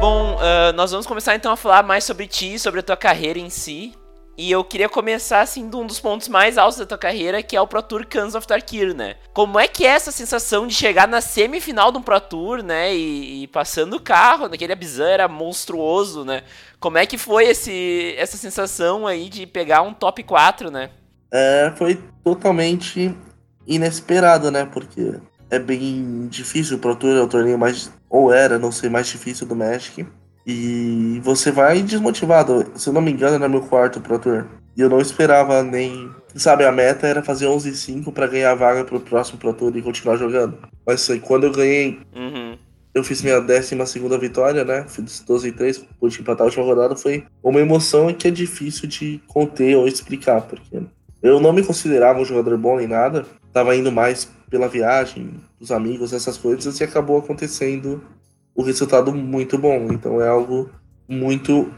Bom, 0.00 0.36
uh, 0.36 0.72
nós 0.74 0.90
vamos 0.90 1.06
começar 1.06 1.34
então 1.34 1.52
a 1.52 1.56
falar 1.56 1.82
mais 1.82 2.04
sobre 2.04 2.26
ti, 2.26 2.58
sobre 2.58 2.80
a 2.80 2.82
tua 2.82 2.96
carreira 2.96 3.38
em 3.38 3.50
si. 3.50 3.94
E 4.38 4.50
eu 4.50 4.62
queria 4.62 4.88
começar, 4.88 5.40
assim, 5.40 5.68
de 5.68 5.76
um 5.76 5.86
dos 5.86 5.98
pontos 5.98 6.28
mais 6.28 6.58
altos 6.58 6.78
da 6.78 6.84
tua 6.84 6.98
carreira, 6.98 7.42
que 7.42 7.56
é 7.56 7.60
o 7.60 7.66
Pro 7.66 7.82
Tour 7.82 8.06
Cans 8.06 8.34
of 8.34 8.46
Tarkir, 8.46 8.94
né? 8.94 9.16
Como 9.32 9.58
é 9.58 9.66
que 9.66 9.86
é 9.86 9.88
essa 9.88 10.12
sensação 10.12 10.66
de 10.66 10.74
chegar 10.74 11.08
na 11.08 11.22
semifinal 11.22 11.90
de 11.90 11.96
um 11.96 12.02
Pro 12.02 12.20
Tour, 12.20 12.62
né? 12.62 12.94
E, 12.94 13.44
e 13.44 13.46
passando 13.46 13.96
o 13.96 14.00
carro, 14.00 14.48
naquele 14.48 14.74
Abizan 14.74 15.08
era 15.08 15.26
monstruoso, 15.26 16.22
né? 16.22 16.42
Como 16.78 16.98
é 16.98 17.06
que 17.06 17.16
foi 17.16 17.46
esse, 17.46 18.14
essa 18.18 18.36
sensação 18.36 19.06
aí 19.06 19.30
de 19.30 19.46
pegar 19.46 19.80
um 19.80 19.94
top 19.94 20.22
4, 20.22 20.70
né? 20.70 20.90
É, 21.32 21.72
foi 21.74 21.98
totalmente 22.22 23.16
inesperado, 23.66 24.50
né? 24.50 24.66
Porque 24.66 25.18
é 25.48 25.58
bem 25.58 26.28
difícil 26.28 26.76
o 26.76 26.80
Pro 26.80 26.94
Tour, 26.94 27.16
é 27.16 27.22
o 27.22 27.28
torneio 27.28 27.58
mais. 27.58 27.90
Ou 28.10 28.30
era, 28.30 28.58
não 28.58 28.70
sei, 28.70 28.90
mais 28.90 29.06
difícil 29.06 29.46
do 29.46 29.56
México. 29.56 30.06
E 30.46 31.20
você 31.24 31.50
vai 31.50 31.82
desmotivado. 31.82 32.70
Se 32.76 32.88
eu 32.88 32.92
não 32.92 33.00
me 33.00 33.10
engano, 33.10 33.34
era 33.34 33.48
meu 33.48 33.62
quarto 33.62 34.00
Pro 34.00 34.18
Tour. 34.18 34.46
E 34.76 34.80
eu 34.80 34.88
não 34.88 35.00
esperava 35.00 35.62
nem. 35.62 36.08
Sabe, 36.36 36.64
a 36.64 36.70
meta 36.70 37.06
era 37.06 37.22
fazer 37.22 37.48
11 37.48 37.70
e 37.70 37.74
5 37.74 38.12
pra 38.12 38.26
ganhar 38.28 38.52
a 38.52 38.54
vaga 38.54 38.84
pro 38.84 39.00
próximo 39.00 39.38
Pro 39.38 39.52
Tour 39.52 39.76
e 39.76 39.82
continuar 39.82 40.16
jogando. 40.16 40.56
Mas 40.86 41.10
aí, 41.10 41.18
quando 41.18 41.44
eu 41.44 41.52
ganhei. 41.52 41.98
Uhum. 42.14 42.56
Eu 42.94 43.04
fiz 43.04 43.20
minha 43.20 43.38
12 43.38 43.76
vitória, 44.18 44.64
né? 44.64 44.86
Fiz 44.88 45.20
12 45.20 45.48
e 45.48 45.52
3, 45.52 45.84
pude 46.00 46.18
empatar 46.18 46.44
a 46.44 46.46
última 46.46 46.64
rodada. 46.64 46.96
Foi 46.96 47.26
uma 47.42 47.60
emoção 47.60 48.14
que 48.14 48.28
é 48.28 48.30
difícil 48.30 48.88
de 48.88 49.20
conter 49.26 49.76
ou 49.76 49.86
explicar, 49.86 50.40
porque 50.40 50.80
eu 51.22 51.38
não 51.38 51.52
me 51.52 51.62
considerava 51.62 52.20
um 52.20 52.24
jogador 52.24 52.56
bom 52.56 52.78
nem 52.78 52.86
nada. 52.86 53.26
Tava 53.52 53.76
indo 53.76 53.92
mais 53.92 54.30
pela 54.48 54.66
viagem, 54.66 55.34
os 55.60 55.70
amigos, 55.70 56.14
essas 56.14 56.38
coisas, 56.38 56.80
e 56.80 56.84
acabou 56.84 57.18
acontecendo 57.18 58.02
o 58.56 58.62
resultado 58.62 59.12
muito 59.12 59.58
bom. 59.58 59.92
Então 59.92 60.20
é 60.20 60.28
algo 60.28 60.70
muito 61.06 61.70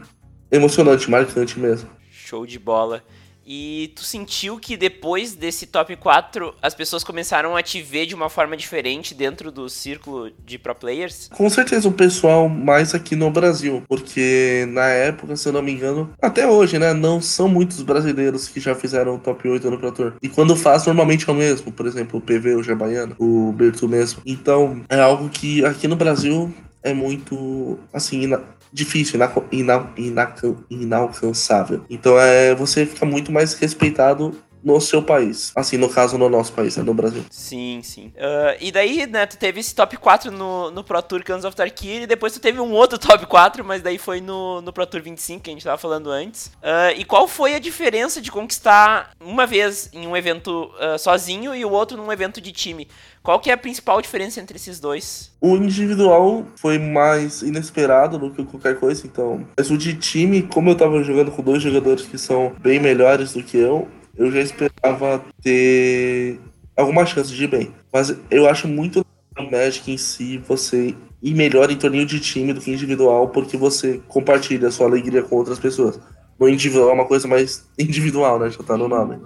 emocionante, 0.49 1.11
marcante 1.11 1.59
mesmo. 1.59 1.89
Show 2.09 2.45
de 2.45 2.57
bola. 2.57 3.03
E 3.51 3.91
tu 3.95 4.03
sentiu 4.03 4.59
que 4.59 4.77
depois 4.77 5.33
desse 5.33 5.65
top 5.65 5.95
4 5.95 6.53
as 6.61 6.75
pessoas 6.75 7.03
começaram 7.03 7.55
a 7.55 7.63
te 7.63 7.81
ver 7.81 8.05
de 8.05 8.13
uma 8.13 8.29
forma 8.29 8.55
diferente 8.55 9.15
dentro 9.15 9.51
do 9.51 9.67
círculo 9.67 10.29
de 10.45 10.59
pro 10.59 10.75
players? 10.75 11.27
Com 11.33 11.49
certeza 11.49 11.87
o 11.87 11.91
pessoal 11.91 12.47
mais 12.47 12.93
aqui 12.93 13.15
no 13.15 13.31
Brasil, 13.31 13.81
porque 13.87 14.67
na 14.69 14.85
época, 14.85 15.35
se 15.35 15.49
eu 15.49 15.53
não 15.53 15.63
me 15.63 15.71
engano, 15.71 16.13
até 16.21 16.45
hoje, 16.47 16.77
né, 16.77 16.93
não 16.93 17.19
são 17.19 17.49
muitos 17.49 17.81
brasileiros 17.81 18.47
que 18.47 18.59
já 18.59 18.75
fizeram 18.75 19.15
o 19.15 19.19
top 19.19 19.49
8 19.49 19.71
no 19.71 19.79
Pro 19.79 19.91
Tour. 19.91 20.13
E 20.21 20.29
quando 20.29 20.55
faz, 20.55 20.85
normalmente 20.85 21.27
é 21.27 21.33
o 21.33 21.35
mesmo, 21.35 21.71
por 21.71 21.87
exemplo, 21.87 22.19
o 22.19 22.21
PV, 22.21 22.53
o 22.53 22.61
Jabaiano, 22.61 23.15
o 23.17 23.51
Berto 23.51 23.89
mesmo. 23.89 24.21
Então, 24.27 24.83
é 24.87 24.99
algo 24.99 25.27
que 25.27 25.65
aqui 25.65 25.87
no 25.87 25.95
Brasil 25.95 26.53
é 26.83 26.93
muito, 26.93 27.77
assim, 27.93 28.29
difícil, 28.71 29.19
ina, 29.19 29.31
ina, 29.51 29.93
ina, 29.97 30.35
inalcançável. 30.69 31.83
Então 31.89 32.19
é, 32.19 32.53
você 32.55 32.85
fica 32.85 33.05
muito 33.05 33.31
mais 33.31 33.53
respeitado 33.53 34.35
no 34.63 34.79
seu 34.79 35.01
país. 35.01 35.51
Assim, 35.55 35.77
no 35.77 35.89
caso, 35.89 36.17
no 36.17 36.29
nosso 36.29 36.53
país, 36.53 36.75
né, 36.77 36.83
no 36.83 36.93
Brasil. 36.93 37.25
Sim, 37.29 37.81
sim. 37.83 38.07
Uh, 38.15 38.57
e 38.59 38.71
daí, 38.71 39.07
né, 39.07 39.25
tu 39.25 39.37
teve 39.37 39.59
esse 39.59 39.73
top 39.73 39.97
4 39.97 40.31
no, 40.31 40.71
no 40.71 40.83
Pro 40.83 41.01
Tour 41.01 41.23
Cans 41.23 41.45
of 41.45 41.55
Tarkir, 41.55 42.03
e 42.03 42.07
depois 42.07 42.33
tu 42.33 42.39
teve 42.39 42.59
um 42.59 42.71
outro 42.71 42.97
top 42.99 43.25
4, 43.25 43.63
mas 43.63 43.81
daí 43.81 43.97
foi 43.97 44.21
no, 44.21 44.61
no 44.61 44.73
Pro 44.73 44.85
Tour 44.85 45.01
25, 45.01 45.43
que 45.43 45.49
a 45.49 45.53
gente 45.53 45.63
tava 45.63 45.77
falando 45.77 46.09
antes. 46.09 46.47
Uh, 46.57 46.97
e 46.97 47.03
qual 47.03 47.27
foi 47.27 47.55
a 47.55 47.59
diferença 47.59 48.21
de 48.21 48.31
conquistar 48.31 49.11
uma 49.19 49.45
vez 49.45 49.89
em 49.93 50.07
um 50.07 50.15
evento 50.15 50.71
uh, 50.75 50.97
sozinho 50.97 51.55
e 51.55 51.63
o 51.63 51.71
outro 51.71 51.97
num 51.97 52.11
evento 52.11 52.41
de 52.41 52.51
time? 52.51 52.87
Qual 53.21 53.39
que 53.39 53.49
é 53.49 53.53
a 53.53 53.57
principal 53.57 54.01
diferença 54.01 54.39
entre 54.39 54.55
esses 54.55 54.79
dois? 54.79 55.31
O 55.41 55.55
individual 55.55 56.45
foi 56.55 56.79
mais 56.79 57.41
inesperado 57.41 58.17
do 58.17 58.31
que 58.31 58.43
qualquer 58.45 58.79
coisa, 58.79 59.05
então. 59.05 59.45
Mas 59.57 59.69
o 59.69 59.77
de 59.77 59.93
time, 59.95 60.43
como 60.43 60.69
eu 60.69 60.75
tava 60.75 61.03
jogando 61.03 61.31
com 61.31 61.41
dois 61.41 61.61
jogadores 61.61 62.05
que 62.05 62.17
são 62.17 62.53
bem 62.59 62.79
melhores 62.79 63.33
do 63.33 63.43
que 63.43 63.57
eu, 63.57 63.87
eu 64.19 64.31
já 64.31 64.41
esperava 64.41 65.23
ter 65.41 66.39
alguma 66.75 67.05
chance 67.05 67.33
de 67.33 67.45
ir 67.45 67.47
bem. 67.47 67.73
Mas 67.91 68.15
eu 68.29 68.47
acho 68.47 68.67
muito 68.67 69.03
o 69.37 69.51
Magic 69.51 69.89
em 69.89 69.97
si 69.97 70.37
você 70.37 70.93
ir 71.23 71.33
melhor 71.33 71.71
em 71.71 71.77
torneio 71.77 72.05
de 72.05 72.19
time 72.19 72.53
do 72.53 72.61
que 72.61 72.71
individual, 72.71 73.29
porque 73.29 73.57
você 73.57 74.01
compartilha 74.07 74.67
a 74.67 74.71
sua 74.71 74.87
alegria 74.87 75.23
com 75.23 75.37
outras 75.37 75.57
pessoas. 75.57 75.99
No 76.37 76.47
individual 76.47 76.89
é 76.89 76.93
uma 76.93 77.07
coisa 77.07 77.27
mais 77.27 77.67
individual, 77.79 78.37
né? 78.37 78.49
Já 78.49 78.59
tá 78.59 78.77
no 78.77 78.87
nome. 78.89 79.19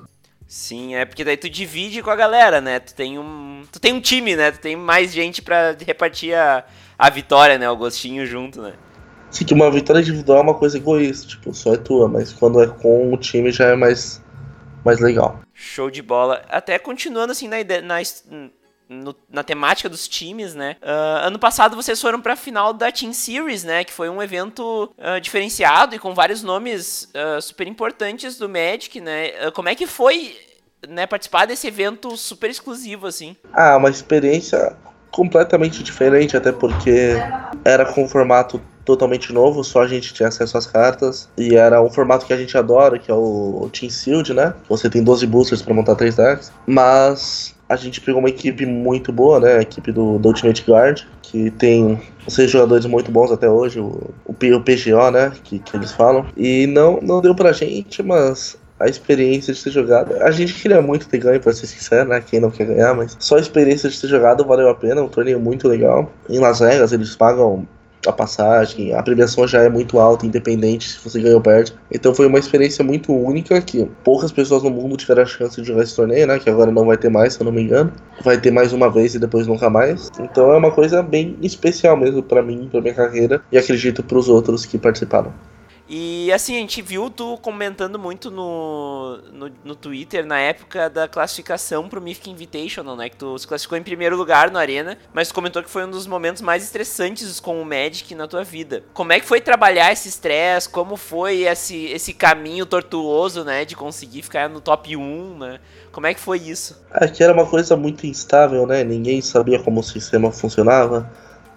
Sim, 0.48 0.94
é 0.94 1.06
porque 1.06 1.24
daí 1.24 1.38
tu 1.38 1.50
divide 1.50 2.04
com 2.04 2.12
a 2.12 2.16
galera, 2.16 2.62
né? 2.62 2.80
Tu 2.80 2.94
tem 2.94 3.18
um, 3.18 3.64
tu 3.72 3.80
tem 3.80 3.92
um 3.92 4.00
time, 4.00 4.36
né? 4.36 4.52
Tu 4.52 4.60
tem 4.60 4.76
mais 4.76 5.12
gente 5.12 5.42
para 5.42 5.76
repartir 5.84 6.36
a, 6.36 6.64
a 6.98 7.10
vitória, 7.10 7.58
né? 7.58 7.68
O 7.68 7.76
gostinho 7.76 8.26
junto, 8.28 8.62
né? 8.62 8.74
Sim, 9.32 9.46
que 9.46 9.54
uma 9.56 9.72
vitória 9.72 10.02
individual 10.02 10.38
é 10.38 10.42
uma 10.44 10.54
coisa 10.54 10.78
egoísta, 10.78 11.28
tipo, 11.28 11.52
só 11.56 11.74
é 11.74 11.78
tua, 11.78 12.08
mas 12.08 12.32
quando 12.32 12.62
é 12.62 12.68
com 12.68 13.12
o 13.12 13.18
time 13.18 13.52
já 13.52 13.70
é 13.70 13.76
mais, 13.76 14.22
mais 14.84 15.00
legal. 15.00 15.40
Show 15.54 15.90
de 15.90 16.02
bola. 16.02 16.44
Até 16.50 16.78
continuando 16.80 17.32
assim 17.32 17.48
na, 17.48 17.58
na, 17.82 18.02
no, 18.90 19.16
na 19.30 19.44
temática 19.44 19.90
dos 19.90 20.08
times, 20.08 20.54
né? 20.54 20.78
Uh, 20.82 21.26
ano 21.28 21.40
passado 21.40 21.76
vocês 21.76 22.00
foram 22.02 22.22
para 22.22 22.34
a 22.34 22.38
final 22.38 22.74
da 22.74 22.92
Team 22.92 23.14
Series, 23.14 23.64
né? 23.64 23.84
Que 23.84 23.94
foi 23.94 24.10
um 24.10 24.22
evento 24.22 24.92
uh, 24.98 25.20
diferenciado 25.22 25.96
e 25.96 26.00
com 26.00 26.14
vários 26.14 26.44
nomes 26.44 27.10
uh, 27.16 27.42
super 27.42 27.68
importantes 27.68 28.38
do 28.38 28.50
Magic, 28.50 29.00
né? 29.00 29.52
como 29.52 29.70
é 29.70 29.76
que 29.76 29.88
foi, 29.88 30.36
né, 30.88 31.06
participar 31.06 31.46
desse 31.46 31.68
evento 31.68 32.16
super 32.18 32.50
exclusivo, 32.50 33.08
assim? 33.08 33.36
Ah, 33.54 33.78
uma 33.78 33.90
experiência 33.90 34.76
completamente 35.12 35.84
diferente, 35.84 36.36
até 36.36 36.52
porque 36.52 37.16
era 37.64 37.86
com 37.86 38.08
formato 38.08 38.60
totalmente 38.86 39.32
novo, 39.32 39.64
só 39.64 39.82
a 39.82 39.88
gente 39.88 40.14
tinha 40.14 40.30
acesso 40.30 40.58
às 40.58 40.68
cartas. 40.68 41.30
E 41.38 41.56
era 41.56 41.82
um 41.82 41.90
formato 41.90 42.26
que 42.26 42.34
a 42.34 42.38
gente 42.38 42.58
adora, 42.58 43.00
que 43.00 43.10
é 43.10 43.14
o 43.14 43.70
Team 43.72 43.90
Shield, 43.90 44.34
né? 44.34 44.54
Você 44.70 44.90
tem 44.90 45.04
12 45.04 45.26
boosters 45.28 45.62
para 45.62 45.74
montar 45.74 45.96
3 45.96 46.16
decks. 46.16 46.52
Mas 46.66 47.56
a 47.68 47.76
gente 47.76 48.02
pegou 48.02 48.20
uma 48.20 48.30
equipe 48.30 48.66
muito 48.66 49.12
boa, 49.12 49.40
né? 49.40 49.58
A 49.58 49.62
equipe 49.62 49.92
do, 49.92 50.20
do 50.20 50.28
Ultimate 50.28 50.64
Guard, 50.70 51.02
que 51.22 51.50
tem 51.52 52.00
seis 52.28 52.52
jogadores 52.52 52.86
muito 52.86 53.12
bons 53.12 53.32
até 53.32 53.50
hoje, 53.50 53.80
o, 53.80 54.12
o, 54.26 54.34
PGO, 54.34 55.12
né? 55.12 55.32
Que, 55.44 55.60
que 55.60 55.76
eles 55.76 55.92
falam. 55.92 56.26
E 56.38 56.68
não, 56.68 57.00
não 57.02 57.22
deu 57.22 57.34
pra 57.34 57.52
gente, 57.52 58.04
mas 58.04 58.58
a 58.80 58.88
experiência 58.88 59.54
de 59.54 59.64
ter 59.64 59.72
jogado. 59.72 60.14
A 60.22 60.32
gente 60.32 60.54
queria 60.54 60.82
muito 60.82 61.08
ter 61.08 61.18
ganho, 61.18 61.40
pra 61.40 61.54
ser 61.54 61.68
sincero, 61.68 62.10
né? 62.10 62.22
Quem 62.22 62.40
não 62.40 62.52
quer 62.52 62.68
ganhar, 62.68 62.94
mas 62.94 63.16
só 63.20 63.38
a 63.38 63.40
experiência 63.40 63.90
de 63.90 64.00
ter 64.00 64.08
jogado 64.08 64.46
valeu 64.46 64.70
a 64.70 64.76
pena. 64.76 65.02
Um 65.02 65.08
torneio 65.08 65.40
muito 65.40 65.68
legal. 65.68 66.12
Em 66.30 66.40
Las 66.40 66.60
Vegas, 66.60 66.92
eles 66.92 67.16
pagam 67.16 67.68
a 68.06 68.12
passagem, 68.12 68.94
a 68.94 69.02
premiação 69.02 69.48
já 69.48 69.62
é 69.62 69.70
muito 69.70 70.00
alta, 70.00 70.26
independente 70.26 70.90
se 70.90 71.00
você 71.04 71.20
ganhou 71.20 71.38
ou 71.38 71.42
perde. 71.42 71.74
Então 71.92 72.14
foi 72.14 72.28
uma 72.28 72.40
experiência 72.40 72.84
muito 72.84 73.14
única 73.14 73.62
que 73.62 73.86
poucas 74.04 74.32
pessoas 74.32 74.64
no 74.64 74.70
mundo 74.70 74.98
tiveram 74.98 75.24
a 75.24 75.26
chance 75.26 75.62
de 75.62 75.68
jogar 75.68 75.84
esse 75.84 75.96
torneio, 75.96 76.28
né? 76.28 76.40
Que 76.40 76.50
agora 76.50 76.72
não 76.72 76.86
vai 76.86 76.98
ter 76.98 77.10
mais, 77.10 77.34
se 77.34 77.42
eu 77.42 77.46
não 77.46 77.52
me 77.52 77.62
engano. 77.62 77.92
Vai 78.24 78.40
ter 78.40 78.52
mais 78.52 78.74
uma 78.74 78.90
vez 78.90 79.16
e 79.16 79.20
depois 79.20 79.48
nunca 79.48 79.70
mais. 79.70 80.10
Então 80.20 80.52
é 80.52 80.58
uma 80.58 80.72
coisa 80.72 81.02
bem 81.02 81.38
especial 81.42 81.98
mesmo 81.98 82.22
para 82.24 82.42
mim, 82.42 82.68
para 82.72 82.82
minha 82.82 82.94
carreira 82.94 83.42
e 83.52 83.58
acredito 83.58 84.04
para 84.04 84.18
os 84.18 84.30
outros 84.30 84.66
que 84.66 84.78
participaram. 84.78 85.34
E 85.96 86.34
assim, 86.34 86.56
a 86.56 86.60
gente 86.60 86.82
viu 86.82 87.08
tu 87.08 87.38
comentando 87.38 88.00
muito 88.00 88.32
no, 88.32 89.20
no, 89.32 89.52
no, 89.64 89.76
Twitter 89.76 90.26
na 90.26 90.40
época 90.40 90.90
da 90.90 91.08
classificação 91.08 91.88
pro 91.88 92.02
Mythic 92.02 92.32
Invitational, 92.32 92.96
né? 92.96 93.10
Que 93.10 93.16
tu 93.16 93.38
se 93.38 93.48
classificou 93.48 93.78
em 93.78 93.84
primeiro 93.84 94.18
lugar 94.18 94.50
no 94.50 94.58
Arena, 94.58 94.98
mas 95.14 95.28
tu 95.28 95.36
comentou 95.36 95.62
que 95.62 95.70
foi 95.70 95.86
um 95.86 95.92
dos 95.92 96.08
momentos 96.08 96.42
mais 96.42 96.64
estressantes 96.64 97.40
com 97.40 97.62
o 97.62 97.64
Magic 97.64 98.16
na 98.16 98.28
tua 98.28 98.44
vida. 98.44 98.82
Como 98.92 99.14
é 99.14 99.20
que 99.20 99.26
foi 99.28 99.40
trabalhar 99.40 99.94
esse 99.94 100.10
estresse? 100.10 100.68
Como 100.68 100.98
foi 100.98 101.44
esse, 101.44 101.86
esse 101.86 102.12
caminho 102.12 102.66
tortuoso, 102.66 103.44
né? 103.44 103.64
De 103.64 103.76
conseguir 103.76 104.24
ficar 104.24 104.50
no 104.50 104.60
top 104.60 104.98
1, 104.98 105.38
né? 105.38 105.60
Como 105.92 106.08
é 106.08 106.16
que 106.16 106.20
foi 106.20 106.40
isso? 106.40 106.84
Que 107.14 107.24
era 107.24 107.32
uma 107.32 107.46
coisa 107.46 107.78
muito 107.78 108.08
instável, 108.08 108.66
né? 108.66 108.84
Ninguém 108.84 109.22
sabia 109.22 109.62
como 109.62 109.82
o 109.82 109.84
sistema 109.84 110.32
funcionava 110.32 111.08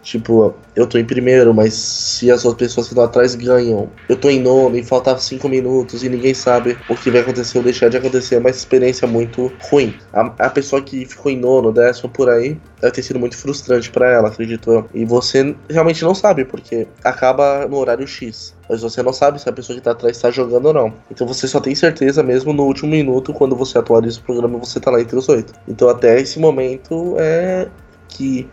Tipo, 0.07 0.55
eu 0.77 0.87
tô 0.87 0.99
em 0.99 1.05
primeiro, 1.05 1.53
mas 1.53 1.75
se 1.75 2.31
as 2.31 2.45
outras 2.45 2.69
pessoas 2.69 2.87
que 2.87 2.93
estão 2.93 3.03
atrás 3.03 3.35
ganham, 3.35 3.91
eu 4.09 4.17
tô 4.17 4.31
em 4.31 4.41
nono 4.41 4.77
e 4.77 4.85
faltava 4.85 5.19
cinco 5.19 5.49
minutos 5.49 6.05
e 6.05 6.09
ninguém 6.09 6.33
sabe 6.33 6.79
o 6.87 6.95
que 6.95 7.11
vai 7.11 7.23
acontecer 7.23 7.59
ou 7.59 7.65
deixar 7.65 7.89
de 7.89 7.97
acontecer, 7.97 8.37
é 8.37 8.39
uma 8.39 8.49
experiência 8.49 9.09
muito 9.09 9.53
ruim. 9.59 9.99
A, 10.13 10.21
a 10.47 10.49
pessoa 10.49 10.81
que 10.81 11.05
ficou 11.05 11.33
em 11.33 11.37
nono, 11.37 11.73
décimo 11.73 12.09
por 12.09 12.29
aí, 12.29 12.57
deve 12.81 12.93
ter 12.93 13.03
sido 13.03 13.19
muito 13.19 13.37
frustrante 13.37 13.91
para 13.91 14.09
ela, 14.09 14.29
acredito 14.29 14.71
eu. 14.71 14.89
E 14.95 15.05
você 15.05 15.57
realmente 15.69 16.05
não 16.05 16.15
sabe, 16.15 16.45
porque 16.45 16.87
acaba 17.03 17.67
no 17.67 17.77
horário 17.77 18.07
X. 18.07 18.55
Mas 18.71 18.83
você 18.83 19.03
não 19.03 19.13
sabe 19.13 19.41
se 19.41 19.49
a 19.49 19.53
pessoa 19.53 19.77
que 19.77 19.83
tá 19.83 19.91
atrás 19.91 20.17
tá 20.21 20.31
jogando 20.31 20.67
ou 20.67 20.73
não. 20.73 20.95
Então 21.11 21.27
você 21.27 21.49
só 21.49 21.59
tem 21.59 21.75
certeza 21.75 22.23
mesmo 22.23 22.53
no 22.53 22.63
último 22.63 22.93
minuto, 22.93 23.33
quando 23.33 23.57
você 23.57 23.77
atualiza 23.77 24.21
o 24.21 24.23
programa, 24.23 24.57
você 24.57 24.79
tá 24.79 24.89
lá 24.89 25.01
entre 25.01 25.17
os 25.17 25.29
oito. 25.29 25.53
Então 25.67 25.89
até 25.89 26.21
esse 26.21 26.39
momento 26.39 27.17
é 27.19 27.67
que 28.09 28.49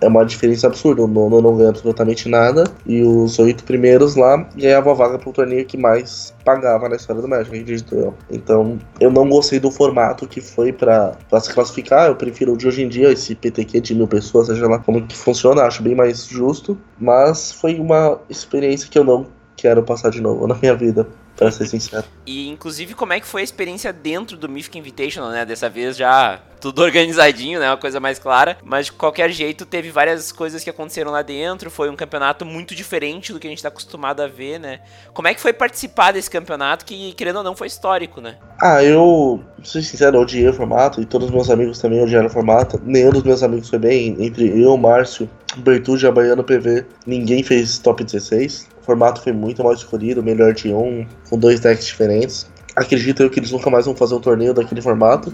é 0.00 0.06
uma 0.08 0.24
diferença 0.24 0.66
absurda. 0.66 1.02
O 1.02 1.08
nono 1.08 1.40
não 1.40 1.56
ganha 1.56 1.70
absolutamente 1.70 2.28
nada. 2.28 2.64
E 2.86 3.02
os 3.02 3.38
oito 3.38 3.64
primeiros 3.64 4.16
lá 4.16 4.48
ganhavam 4.56 4.92
a 4.92 4.94
vaga 4.94 5.18
pro 5.18 5.32
torneio 5.32 5.64
que 5.66 5.76
mais 5.76 6.34
pagava 6.44 6.88
na 6.88 6.96
história 6.96 7.20
do 7.20 7.28
Magic, 7.28 7.48
acredito 7.48 7.94
eu. 7.94 8.14
Então, 8.30 8.78
eu 9.00 9.10
não 9.10 9.28
gostei 9.28 9.60
do 9.60 9.70
formato 9.70 10.26
que 10.26 10.40
foi 10.40 10.72
para 10.72 11.16
se 11.40 11.52
classificar. 11.52 12.08
Eu 12.08 12.16
prefiro 12.16 12.54
o 12.54 12.56
de 12.56 12.66
hoje 12.66 12.82
em 12.82 12.88
dia, 12.88 13.10
esse 13.12 13.34
PTQ 13.34 13.80
de 13.80 13.94
mil 13.94 14.08
pessoas, 14.08 14.46
seja 14.46 14.66
lá 14.66 14.78
como 14.78 15.06
que 15.06 15.16
funciona, 15.16 15.62
acho 15.62 15.82
bem 15.82 15.94
mais 15.94 16.26
justo. 16.26 16.78
Mas 16.98 17.52
foi 17.52 17.78
uma 17.78 18.18
experiência 18.28 18.88
que 18.88 18.98
eu 18.98 19.04
não 19.04 19.26
quero 19.56 19.82
passar 19.82 20.10
de 20.10 20.20
novo 20.20 20.46
na 20.46 20.54
minha 20.54 20.74
vida. 20.74 21.06
Pra 21.38 21.52
ser 21.52 21.66
sincero. 21.66 22.04
E 22.26 22.48
inclusive 22.48 22.94
como 22.94 23.12
é 23.12 23.20
que 23.20 23.26
foi 23.26 23.42
a 23.42 23.44
experiência 23.44 23.92
dentro 23.92 24.36
do 24.36 24.48
Mythic 24.48 24.76
Invitational, 24.76 25.30
né? 25.30 25.46
Dessa 25.46 25.70
vez 25.70 25.96
já 25.96 26.40
tudo 26.60 26.82
organizadinho, 26.82 27.60
né? 27.60 27.70
Uma 27.70 27.76
coisa 27.76 28.00
mais 28.00 28.18
clara. 28.18 28.58
Mas 28.64 28.86
de 28.86 28.92
qualquer 28.92 29.30
jeito, 29.30 29.64
teve 29.64 29.90
várias 29.90 30.32
coisas 30.32 30.64
que 30.64 30.68
aconteceram 30.68 31.12
lá 31.12 31.22
dentro. 31.22 31.70
Foi 31.70 31.88
um 31.88 31.94
campeonato 31.94 32.44
muito 32.44 32.74
diferente 32.74 33.32
do 33.32 33.38
que 33.38 33.46
a 33.46 33.50
gente 33.50 33.62
tá 33.62 33.68
acostumado 33.68 34.20
a 34.20 34.26
ver, 34.26 34.58
né? 34.58 34.80
Como 35.14 35.28
é 35.28 35.34
que 35.34 35.40
foi 35.40 35.52
participar 35.52 36.12
desse 36.12 36.28
campeonato 36.28 36.84
que, 36.84 37.12
querendo 37.12 37.36
ou 37.36 37.44
não, 37.44 37.54
foi 37.54 37.68
histórico, 37.68 38.20
né? 38.20 38.36
Ah, 38.60 38.82
eu, 38.82 39.40
ser 39.62 39.82
sincero, 39.82 40.20
odiei 40.20 40.48
o 40.48 40.52
formato 40.52 41.00
e 41.00 41.06
todos 41.06 41.28
os 41.28 41.34
meus 41.34 41.48
amigos 41.50 41.78
também 41.78 42.02
odiaram 42.02 42.26
o 42.26 42.30
formato. 42.30 42.80
Nenhum 42.84 43.10
dos 43.10 43.22
meus 43.22 43.44
amigos 43.44 43.68
foi 43.70 43.78
bem. 43.78 44.16
Entre 44.18 44.60
eu, 44.60 44.76
Márcio, 44.76 45.30
Bertucci, 45.58 46.06
Abaiano, 46.06 46.42
PV, 46.42 46.84
ninguém 47.06 47.44
fez 47.44 47.78
top 47.78 48.02
16. 48.02 48.68
Formato 48.88 49.20
foi 49.20 49.34
muito 49.34 49.62
mal 49.62 49.74
escolhido, 49.74 50.22
melhor 50.22 50.54
de 50.54 50.72
um, 50.72 51.06
com 51.28 51.38
dois 51.38 51.60
decks 51.60 51.84
diferentes. 51.84 52.46
Acredito 52.74 53.22
eu 53.22 53.28
que 53.28 53.38
eles 53.38 53.52
nunca 53.52 53.68
mais 53.68 53.84
vão 53.84 53.94
fazer 53.94 54.14
um 54.14 54.20
torneio 54.20 54.54
daquele 54.54 54.80
formato. 54.80 55.30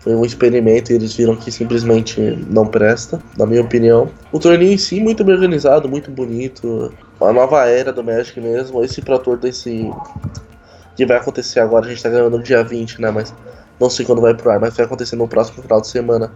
Foi 0.00 0.14
um 0.14 0.22
experimento 0.22 0.92
e 0.92 0.96
eles 0.96 1.14
viram 1.14 1.34
que 1.34 1.50
simplesmente 1.50 2.20
não 2.50 2.66
presta, 2.66 3.18
na 3.38 3.46
minha 3.46 3.62
opinião. 3.62 4.10
O 4.30 4.38
torneio 4.38 4.74
em 4.74 4.76
si, 4.76 5.00
muito 5.00 5.24
bem 5.24 5.34
organizado, 5.34 5.88
muito 5.88 6.10
bonito. 6.10 6.92
A 7.18 7.32
nova 7.32 7.64
era 7.64 7.90
do 7.90 8.04
Magic 8.04 8.38
mesmo. 8.38 8.84
Esse 8.84 9.00
Pro 9.00 9.34
desse. 9.34 9.90
que 10.94 11.06
vai 11.06 11.16
acontecer 11.16 11.60
agora, 11.60 11.86
a 11.86 11.88
gente 11.88 12.02
tá 12.02 12.10
gravando 12.10 12.36
no 12.36 12.42
dia 12.42 12.62
20, 12.62 13.00
né? 13.00 13.10
Mas 13.10 13.32
não 13.80 13.88
sei 13.88 14.04
quando 14.04 14.20
vai 14.20 14.34
pro 14.34 14.50
ar, 14.50 14.60
mas 14.60 14.76
vai 14.76 14.84
acontecer 14.84 15.16
no 15.16 15.26
próximo 15.26 15.62
final 15.62 15.80
de 15.80 15.88
semana. 15.88 16.30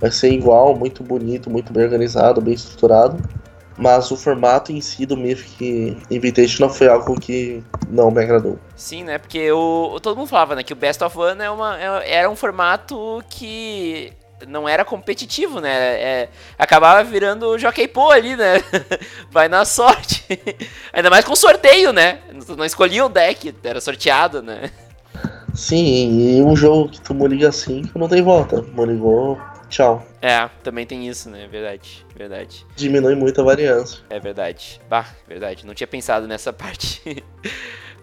Vai 0.00 0.10
ser 0.10 0.32
igual, 0.32 0.76
muito 0.76 1.04
bonito, 1.04 1.48
muito 1.48 1.72
bem 1.72 1.84
organizado, 1.84 2.40
bem 2.40 2.54
estruturado. 2.54 3.22
Mas 3.78 4.10
o 4.10 4.16
formato 4.16 4.72
em 4.72 4.80
si 4.80 5.06
do 5.06 5.16
Mythic 5.16 5.96
Invitation 6.10 6.68
foi 6.68 6.88
algo 6.88 7.18
que 7.18 7.62
não 7.88 8.10
me 8.10 8.22
agradou. 8.22 8.58
Sim, 8.74 9.04
né? 9.04 9.18
Porque 9.18 9.52
o, 9.52 10.00
todo 10.00 10.16
mundo 10.16 10.28
falava 10.28 10.56
né, 10.56 10.64
que 10.64 10.72
o 10.72 10.76
Best 10.76 11.02
of 11.02 11.16
One 11.16 11.40
é 11.40 11.50
uma, 11.50 11.78
é, 11.80 12.14
era 12.14 12.28
um 12.28 12.34
formato 12.34 13.22
que 13.30 14.12
não 14.46 14.68
era 14.68 14.84
competitivo, 14.84 15.60
né? 15.60 15.70
É, 15.70 16.28
acabava 16.58 17.02
virando 17.02 17.58
Jockey 17.58 17.88
Pô 17.88 18.10
ali, 18.10 18.36
né? 18.36 18.62
Vai 19.30 19.48
na 19.48 19.64
sorte. 19.64 20.24
Ainda 20.92 21.10
mais 21.10 21.24
com 21.24 21.34
sorteio, 21.34 21.92
né? 21.92 22.18
Não 22.56 22.64
escolhia 22.64 23.04
o 23.04 23.08
deck, 23.08 23.54
era 23.62 23.80
sorteado, 23.80 24.42
né? 24.42 24.70
Sim, 25.54 26.36
e 26.38 26.42
um 26.42 26.54
jogo 26.54 26.88
que 26.88 27.00
tu 27.00 27.14
liga 27.26 27.50
5 27.50 27.98
não 27.98 28.08
tem 28.08 28.22
volta. 28.22 28.62
Moligou 28.74 29.40
Tchau. 29.68 30.04
É, 30.22 30.48
também 30.62 30.86
tem 30.86 31.08
isso, 31.08 31.28
né? 31.28 31.46
Verdade, 31.50 32.06
verdade. 32.16 32.66
Diminui 32.74 33.14
muito 33.14 33.40
a 33.40 33.44
variância. 33.44 34.00
É 34.08 34.18
verdade. 34.18 34.80
Bah, 34.88 35.06
verdade. 35.26 35.66
Não 35.66 35.74
tinha 35.74 35.86
pensado 35.86 36.26
nessa 36.26 36.52
parte. 36.54 37.22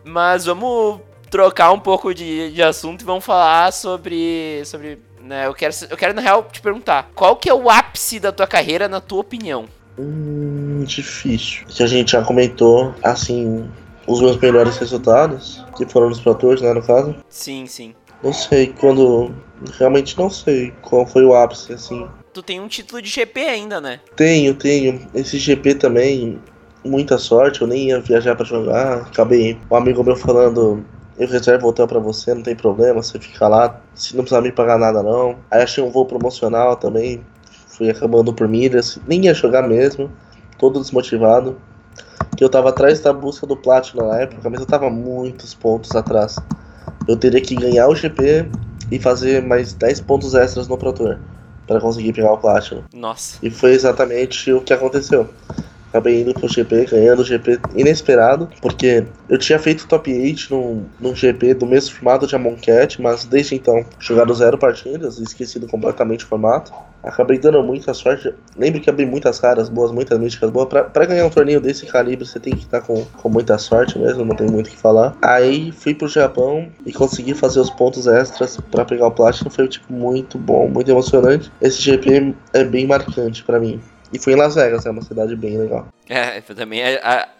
Mas 0.04 0.46
vamos 0.46 1.02
trocar 1.30 1.72
um 1.72 1.80
pouco 1.80 2.14
de, 2.14 2.52
de 2.52 2.62
assunto 2.62 3.02
e 3.02 3.06
vamos 3.06 3.26
falar 3.26 3.74
sobre. 3.74 4.62
sobre 4.66 5.00
né, 5.22 5.48
eu, 5.48 5.54
quero, 5.54 5.74
eu 5.90 5.98
quero, 5.98 6.14
na 6.14 6.22
real, 6.22 6.44
te 6.44 6.62
perguntar: 6.62 7.10
qual 7.16 7.36
que 7.36 7.50
é 7.50 7.54
o 7.54 7.70
ápice 7.70 8.20
da 8.20 8.32
tua 8.32 8.46
carreira, 8.48 8.88
na 8.88 9.02
tua 9.02 9.22
opinião? 9.22 9.66
Hum, 9.98 10.84
difícil. 10.86 11.66
Que 11.68 11.82
a 11.82 11.88
gente 11.88 12.12
já 12.12 12.24
comentou, 12.24 12.94
assim, 13.02 13.68
os 14.06 14.22
meus 14.22 14.38
melhores 14.38 14.78
resultados, 14.78 15.64
que 15.76 15.86
foram 15.86 16.10
nos 16.10 16.20
Tours, 16.20 16.62
né, 16.62 16.74
no 16.74 16.84
caso. 16.84 17.16
Sim, 17.30 17.66
sim. 17.66 17.96
Não 18.25 18.34
sei 18.34 18.74
quando. 18.79 19.32
Realmente 19.77 20.17
não 20.17 20.32
sei 20.32 20.74
qual 20.82 21.05
foi 21.05 21.24
o 21.24 21.36
ápice, 21.36 21.74
assim. 21.74 22.08
Tu 22.34 22.41
tem 22.41 22.60
um 22.60 22.67
título 22.67 23.00
de 23.00 23.08
GP 23.08 23.39
ainda, 23.41 23.79
né? 23.79 24.00
Tenho, 24.15 24.55
tenho. 24.55 25.08
Esse 25.13 25.38
GP 25.38 25.75
também, 25.75 26.41
muita 26.84 27.20
sorte, 27.20 27.62
eu 27.62 27.67
nem 27.67 27.89
ia 27.89 28.01
viajar 28.01 28.36
para 28.36 28.44
jogar. 28.44 29.01
Acabei 29.01 29.60
um 29.70 29.75
amigo 29.75 30.03
meu 30.03 30.15
falando. 30.15 30.84
Eu 31.20 31.27
reservo 31.27 31.67
o 31.67 31.70
hotel 31.70 31.88
pra 31.88 32.00
você, 32.00 32.34
não 32.34 32.41
tem 32.41 32.55
problema, 32.55 33.01
você 33.01 33.20
fica 33.20 33.48
lá, 33.48 33.79
se 33.94 34.17
não 34.17 34.24
precisar 34.24 34.41
me 34.41 34.51
pagar 34.51 34.79
nada 34.79 35.01
não. 35.03 35.38
Aí 35.50 35.62
achei 35.62 35.82
um 35.82 35.89
voo 35.89 36.05
promocional 36.05 36.75
também, 36.75 37.24
fui 37.70 37.90
acabando 37.90 38.33
por 38.33 38.50
milhas, 38.50 39.00
nem 39.07 39.24
ia 39.24 39.33
jogar 39.33 39.66
mesmo, 39.66 40.11
todo 40.57 40.81
desmotivado. 40.81 41.57
Que 42.35 42.44
eu 42.44 42.50
tava 42.50 42.68
atrás 42.70 43.00
da 43.00 43.14
busca 43.14 43.48
do 43.48 43.55
Platinum 43.55 44.07
na 44.07 44.20
época, 44.20 44.50
mas 44.50 44.59
eu 44.59 44.66
tava 44.66 44.90
muitos 44.90 45.53
pontos 45.53 45.96
atrás 45.96 46.35
eu 47.07 47.15
teria 47.18 47.41
que 47.41 47.55
ganhar 47.55 47.87
o 47.87 47.96
GP 47.96 48.48
e 48.91 49.00
fazer 49.00 49.41
mais 49.44 49.74
10 49.74 50.01
pontos 50.01 50.33
extras 50.33 50.68
no 50.68 50.77
Pro 50.77 50.94
Tour 50.94 51.18
para 51.68 51.79
conseguir 51.79 52.13
pegar 52.13 52.33
o 52.33 52.37
Platinum. 52.37 52.83
Nossa. 52.94 53.37
E 53.41 53.50
foi 53.50 53.72
exatamente 53.72 54.51
o 54.51 54.61
que 54.61 54.74
aconteceu. 54.74 55.29
Acabei 55.96 56.24
indo 56.24 56.34
pro 56.34 56.50
GP, 56.50 56.88
ganhando 56.88 57.22
o 57.22 57.24
GP 57.24 57.58
inesperado, 57.74 58.50
porque 58.62 59.05
eu 59.29 59.38
tinha 59.38 59.58
feito 59.58 59.88
top 59.88 60.12
8 60.12 60.53
num, 60.53 60.84
num 61.00 61.16
GP 61.16 61.53
do 61.53 61.66
mesmo 61.66 61.96
formato 61.96 62.27
de 62.27 62.36
Amon 62.36 62.58
Cat, 62.58 63.01
mas 63.01 63.24
desde 63.24 63.55
então 63.55 63.86
jogado 63.98 64.34
zero 64.34 64.58
partidas, 64.58 65.20
esquecido 65.20 65.68
completamente 65.68 66.25
o 66.25 66.27
formato. 66.27 66.74
Acabei 67.01 67.40
dando 67.40 67.64
muita 67.64 67.94
sorte. 67.94 68.34
Lembro 68.58 68.81
que 68.81 68.90
abri 68.90 69.05
muitas 69.05 69.40
caras 69.40 69.70
boas, 69.70 69.92
muitas 69.94 70.20
místicas 70.20 70.50
boas. 70.50 70.68
Pra, 70.68 70.84
pra 70.84 71.05
ganhar 71.05 71.25
um 71.25 71.29
torneio 71.29 71.62
desse 71.62 71.86
calibre, 71.86 72.25
você 72.25 72.42
tem 72.42 72.53
que 72.53 72.64
estar 72.64 72.81
com, 72.81 73.05
com 73.05 73.29
muita 73.29 73.58
sorte 73.58 73.98
mesmo, 73.98 74.25
não 74.25 74.36
tem 74.36 74.50
muito 74.50 74.68
o 74.68 74.72
que 74.72 74.77
falar. 74.77 75.16
Aí 75.22 75.72
fui 75.72 75.94
pro 75.94 76.10
Japão 76.10 76.68
e 76.86 76.92
consegui 76.92 77.34
fazer 77.34 77.62
os 77.62 77.70
pontos 77.70 78.05
extras 78.05 78.58
para 78.70 78.84
pegar 78.84 79.08
o 79.08 79.12
Platinum. 79.12 79.50
Foi 79.50 79.66
tipo 79.70 79.94
muito 79.94 80.38
bom, 80.38 80.68
muito 80.68 80.92
emocionante. 80.92 81.50
Esse 81.62 81.81
GP 81.81 82.36
é 82.51 82.66
bem 82.66 82.86
marcante 82.86 83.46
para 83.46 83.62
mim. 83.62 83.79
E 84.16 84.20
foi 84.20 84.34
em 84.34 84.38
Las 84.38 84.56
Vegas, 84.56 84.86
é 84.86 84.90
uma 84.90 85.01
cidade 85.01 85.36
bem 85.36 85.58
legal. 85.58 85.88
É, 86.08 86.40
também 86.42 86.82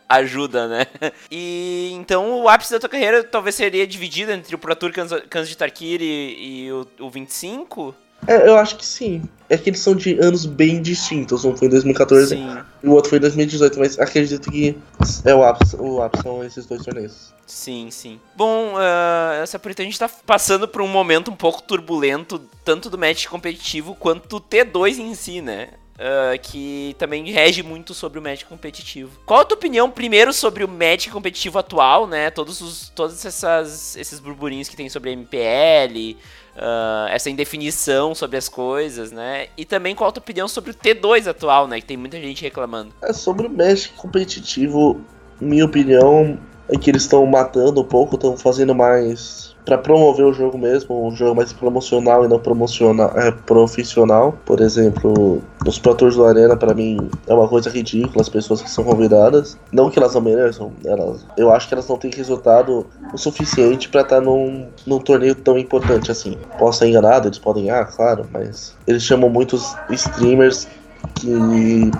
ajuda, 0.10 0.68
né? 0.68 0.86
E 1.32 1.92
então 1.94 2.42
o 2.42 2.50
ápice 2.50 2.72
da 2.72 2.80
tua 2.80 2.90
carreira 2.90 3.24
talvez 3.24 3.56
seria 3.56 3.88
dividido 3.88 4.32
entre 4.32 4.54
o 4.54 4.58
Pro 4.58 4.76
Tour 4.76 4.92
Kansas 4.92 5.50
de 5.50 5.58
Tarkir 5.58 6.02
e, 6.02 6.66
e 6.66 6.72
o, 6.72 6.86
o 7.00 7.10
25? 7.10 7.96
É, 8.28 8.48
eu 8.48 8.58
acho 8.58 8.76
que 8.76 8.86
sim. 8.86 9.24
É 9.50 9.58
que 9.58 9.70
eles 9.70 9.80
são 9.80 9.96
de 9.96 10.20
anos 10.20 10.46
bem 10.46 10.82
distintos. 10.82 11.46
Um 11.46 11.56
foi 11.56 11.68
em 11.68 11.72
2014 11.72 12.30
sim. 12.30 12.58
e 12.84 12.88
o 12.88 12.92
outro 12.92 13.10
foi 13.10 13.20
em 13.20 13.22
2018, 13.22 13.80
mas 13.80 14.00
acredito 14.00 14.50
que 14.50 14.76
é 15.24 15.36
o 15.36 15.44
ápice, 15.44 15.76
o 15.76 16.02
ápice 16.02 16.24
são 16.24 16.44
esses 16.44 16.66
dois 16.66 16.84
torneios. 16.84 17.34
Sim, 17.46 17.90
sim. 17.92 18.20
Bom, 18.36 18.74
uh, 18.74 19.42
essa 19.44 19.60
por 19.60 19.72
a 19.72 19.84
gente 19.84 20.00
tá 20.00 20.10
passando 20.26 20.68
por 20.68 20.82
um 20.82 20.88
momento 20.88 21.30
um 21.30 21.36
pouco 21.36 21.62
turbulento, 21.62 22.42
tanto 22.64 22.90
do 22.90 22.98
match 22.98 23.28
competitivo 23.28 23.96
quanto 23.96 24.28
do 24.28 24.42
T2 24.42 24.98
em 24.98 25.14
si, 25.14 25.42
né? 25.42 25.70
Uh, 25.96 26.38
que 26.42 26.94
também 27.00 27.24
rege 27.32 27.64
muito 27.64 27.94
sobre 27.94 28.20
o 28.20 28.22
Magic 28.22 28.44
competitivo. 28.44 29.18
Qual 29.26 29.40
a 29.40 29.46
tua 29.46 29.56
opinião, 29.58 29.90
primeiro, 29.90 30.34
sobre 30.34 30.62
o 30.62 30.68
Magic 30.68 31.10
competitivo 31.10 31.58
atual, 31.58 32.06
né? 32.06 32.30
Todos 32.30 32.60
os 32.60 32.90
todos 32.90 33.24
essas, 33.26 33.96
esses 33.96 34.20
burburinhos 34.20 34.68
que 34.68 34.76
tem 34.76 34.90
sobre 34.90 35.12
MPL, 35.12 36.18
uh, 36.58 37.08
essa 37.10 37.30
indefinição 37.30 38.14
sobre 38.14 38.36
as 38.36 38.50
coisas, 38.50 39.14
né? 39.14 39.48
E 39.56 39.64
também 39.64 39.96
qual 39.96 40.10
a 40.10 40.12
tua 40.12 40.20
opinião 40.20 40.50
sobre 40.50 40.72
o 40.72 40.74
T2 40.74 41.28
atual, 41.28 41.66
né? 41.66 41.80
Que 41.80 41.86
tem 41.86 41.96
muita 41.96 42.20
gente 42.20 42.42
reclamando. 42.42 42.94
É, 43.02 43.14
sobre 43.14 43.48
o 43.48 43.50
Magic 43.50 43.94
competitivo, 43.94 45.00
minha 45.40 45.64
opinião 45.64 46.38
é 46.68 46.78
que 46.78 46.90
eles 46.90 47.04
estão 47.04 47.26
matando 47.26 47.80
um 47.80 47.86
pouco, 47.86 48.16
estão 48.16 48.36
fazendo 48.36 48.76
mais 48.76 49.55
para 49.66 49.78
promover 49.78 50.26
o 50.26 50.34
jogo 50.34 50.58
mesmo, 50.58 51.08
um 51.08 51.16
jogo 51.16 51.36
mais 51.36 51.52
promocional 51.52 52.24
e 52.24 52.28
não 52.28 52.40
promocional, 52.40 53.12
é, 53.18 53.32
profissional. 53.32 54.38
Por 54.46 54.62
exemplo, 54.62 55.42
os 55.66 55.80
Pro 55.80 55.96
do 55.96 56.26
Arena, 56.26 56.56
para 56.56 56.74
mim, 56.74 57.10
é 57.28 57.34
uma 57.34 57.48
coisa 57.48 57.70
ridícula, 57.70 58.22
as 58.22 58.30
pessoas 58.30 58.62
que 58.62 58.70
são 58.70 58.84
convidadas. 58.84 59.58
Não 59.72 59.90
que 59.90 59.98
elas 59.98 60.14
não 60.14 60.22
mereçam, 60.22 60.72
elas, 60.86 61.26
eu 61.36 61.52
acho 61.52 61.68
que 61.68 61.74
elas 61.74 61.88
não 61.88 61.98
têm 61.98 62.12
resultado 62.12 62.86
o 63.12 63.18
suficiente 63.18 63.90
para 63.90 64.02
estar 64.02 64.18
tá 64.18 64.22
num, 64.22 64.68
num 64.86 65.00
torneio 65.00 65.34
tão 65.34 65.58
importante 65.58 66.12
assim. 66.12 66.38
Posso 66.60 66.78
estar 66.78 66.88
enganado, 66.88 67.28
eles 67.28 67.40
podem, 67.40 67.72
ah, 67.72 67.86
claro, 67.86 68.26
mas 68.32 68.76
eles 68.86 69.02
chamam 69.02 69.30
muitos 69.30 69.76
streamers 69.90 70.68
que 71.16 71.92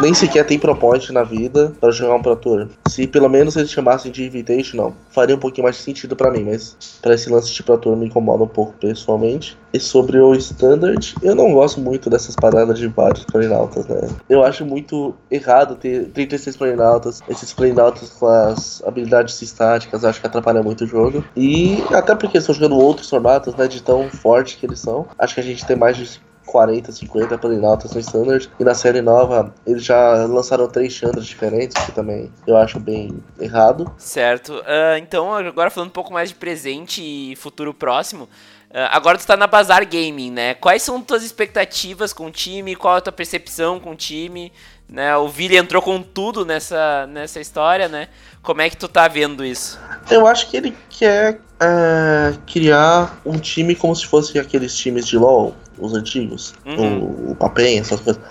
nem 0.00 0.14
sequer 0.14 0.44
tem 0.44 0.58
propósito 0.58 1.12
na 1.12 1.22
vida 1.22 1.72
para 1.80 1.90
jogar 1.90 2.16
um 2.16 2.22
Pro 2.22 2.36
Tour. 2.36 2.68
Se 2.88 3.06
pelo 3.06 3.28
menos 3.28 3.56
eles 3.56 3.70
chamassem 3.70 4.10
de 4.10 4.24
Invitational, 4.24 4.94
faria 5.10 5.36
um 5.36 5.38
pouquinho 5.38 5.64
mais 5.64 5.76
sentido 5.76 6.16
para 6.16 6.30
mim, 6.30 6.44
mas 6.44 6.76
para 7.00 7.14
esse 7.14 7.30
lance 7.30 7.52
de 7.52 7.62
Pro 7.62 7.78
Tour 7.78 7.96
me 7.96 8.06
incomoda 8.06 8.44
um 8.44 8.48
pouco 8.48 8.74
pessoalmente. 8.80 9.56
E 9.72 9.80
sobre 9.80 10.18
o 10.18 10.34
Standard, 10.34 11.14
eu 11.22 11.34
não 11.34 11.52
gosto 11.52 11.80
muito 11.80 12.08
dessas 12.08 12.34
paradas 12.34 12.78
de 12.78 12.86
vários 12.88 13.24
planinautas, 13.24 13.86
né? 13.86 14.08
Eu 14.28 14.42
acho 14.42 14.64
muito 14.64 15.14
errado 15.30 15.76
ter 15.76 16.06
36 16.06 16.56
planinautas, 16.56 17.20
esses 17.28 17.52
planinautas 17.52 18.10
com 18.10 18.26
as 18.26 18.82
habilidades 18.86 19.40
estáticas, 19.42 20.04
acho 20.04 20.20
que 20.20 20.26
atrapalha 20.26 20.62
muito 20.62 20.84
o 20.84 20.86
jogo. 20.86 21.24
E 21.36 21.82
até 21.90 22.14
porque 22.14 22.38
estão 22.38 22.54
jogando 22.54 22.76
outros 22.76 23.10
formatos, 23.10 23.54
né, 23.54 23.68
de 23.68 23.82
tão 23.82 24.08
forte 24.08 24.56
que 24.56 24.66
eles 24.66 24.80
são, 24.80 25.06
acho 25.18 25.34
que 25.34 25.40
a 25.40 25.44
gente 25.44 25.66
tem 25.66 25.76
mais 25.76 26.20
40, 26.56 26.90
50 26.90 27.36
Planinautas 27.36 27.92
no 27.92 28.00
Standard. 28.00 28.50
E 28.58 28.64
na 28.64 28.72
série 28.72 29.02
nova, 29.02 29.54
eles 29.66 29.84
já 29.84 30.24
lançaram 30.24 30.66
três 30.66 30.94
Chandras 30.94 31.26
diferentes, 31.26 31.76
que 31.84 31.92
também 31.92 32.32
eu 32.46 32.56
acho 32.56 32.80
bem 32.80 33.22
errado. 33.38 33.92
Certo. 33.98 34.54
Uh, 34.54 34.96
então, 34.98 35.34
agora 35.34 35.68
falando 35.68 35.90
um 35.90 35.92
pouco 35.92 36.14
mais 36.14 36.30
de 36.30 36.34
presente 36.34 37.02
e 37.02 37.36
futuro 37.36 37.74
próximo. 37.74 38.24
Uh, 38.70 38.88
agora 38.90 39.18
tu 39.18 39.26
tá 39.26 39.36
na 39.36 39.46
Bazar 39.46 39.86
Gaming, 39.86 40.30
né? 40.30 40.54
Quais 40.54 40.82
são 40.82 41.02
tuas 41.02 41.22
expectativas 41.22 42.14
com 42.14 42.26
o 42.26 42.30
time? 42.30 42.74
Qual 42.74 42.96
a 42.96 43.00
tua 43.02 43.12
percepção 43.12 43.78
com 43.78 43.90
o 43.90 43.96
time? 43.96 44.50
né? 44.88 45.16
O 45.16 45.28
Vili 45.28 45.56
entrou 45.56 45.82
com 45.82 46.00
tudo 46.02 46.44
nessa, 46.44 47.06
nessa 47.06 47.40
história, 47.40 47.88
né? 47.88 48.08
Como 48.42 48.60
é 48.60 48.70
que 48.70 48.76
tu 48.76 48.88
tá 48.88 49.08
vendo 49.08 49.44
isso? 49.44 49.78
Eu 50.10 50.26
acho 50.26 50.48
que 50.48 50.56
ele 50.56 50.76
quer 50.88 51.40
é, 51.60 52.34
criar 52.46 53.20
um 53.24 53.38
time 53.38 53.74
como 53.74 53.94
se 53.94 54.06
fosse 54.06 54.38
aqueles 54.38 54.76
times 54.76 55.06
de 55.06 55.18
LoL, 55.18 55.54
os 55.78 55.94
antigos, 55.94 56.54
uhum. 56.64 56.98
o, 56.98 57.30
o 57.32 57.36
Papen, 57.36 57.78
essas 57.78 58.00
coisas. 58.00 58.22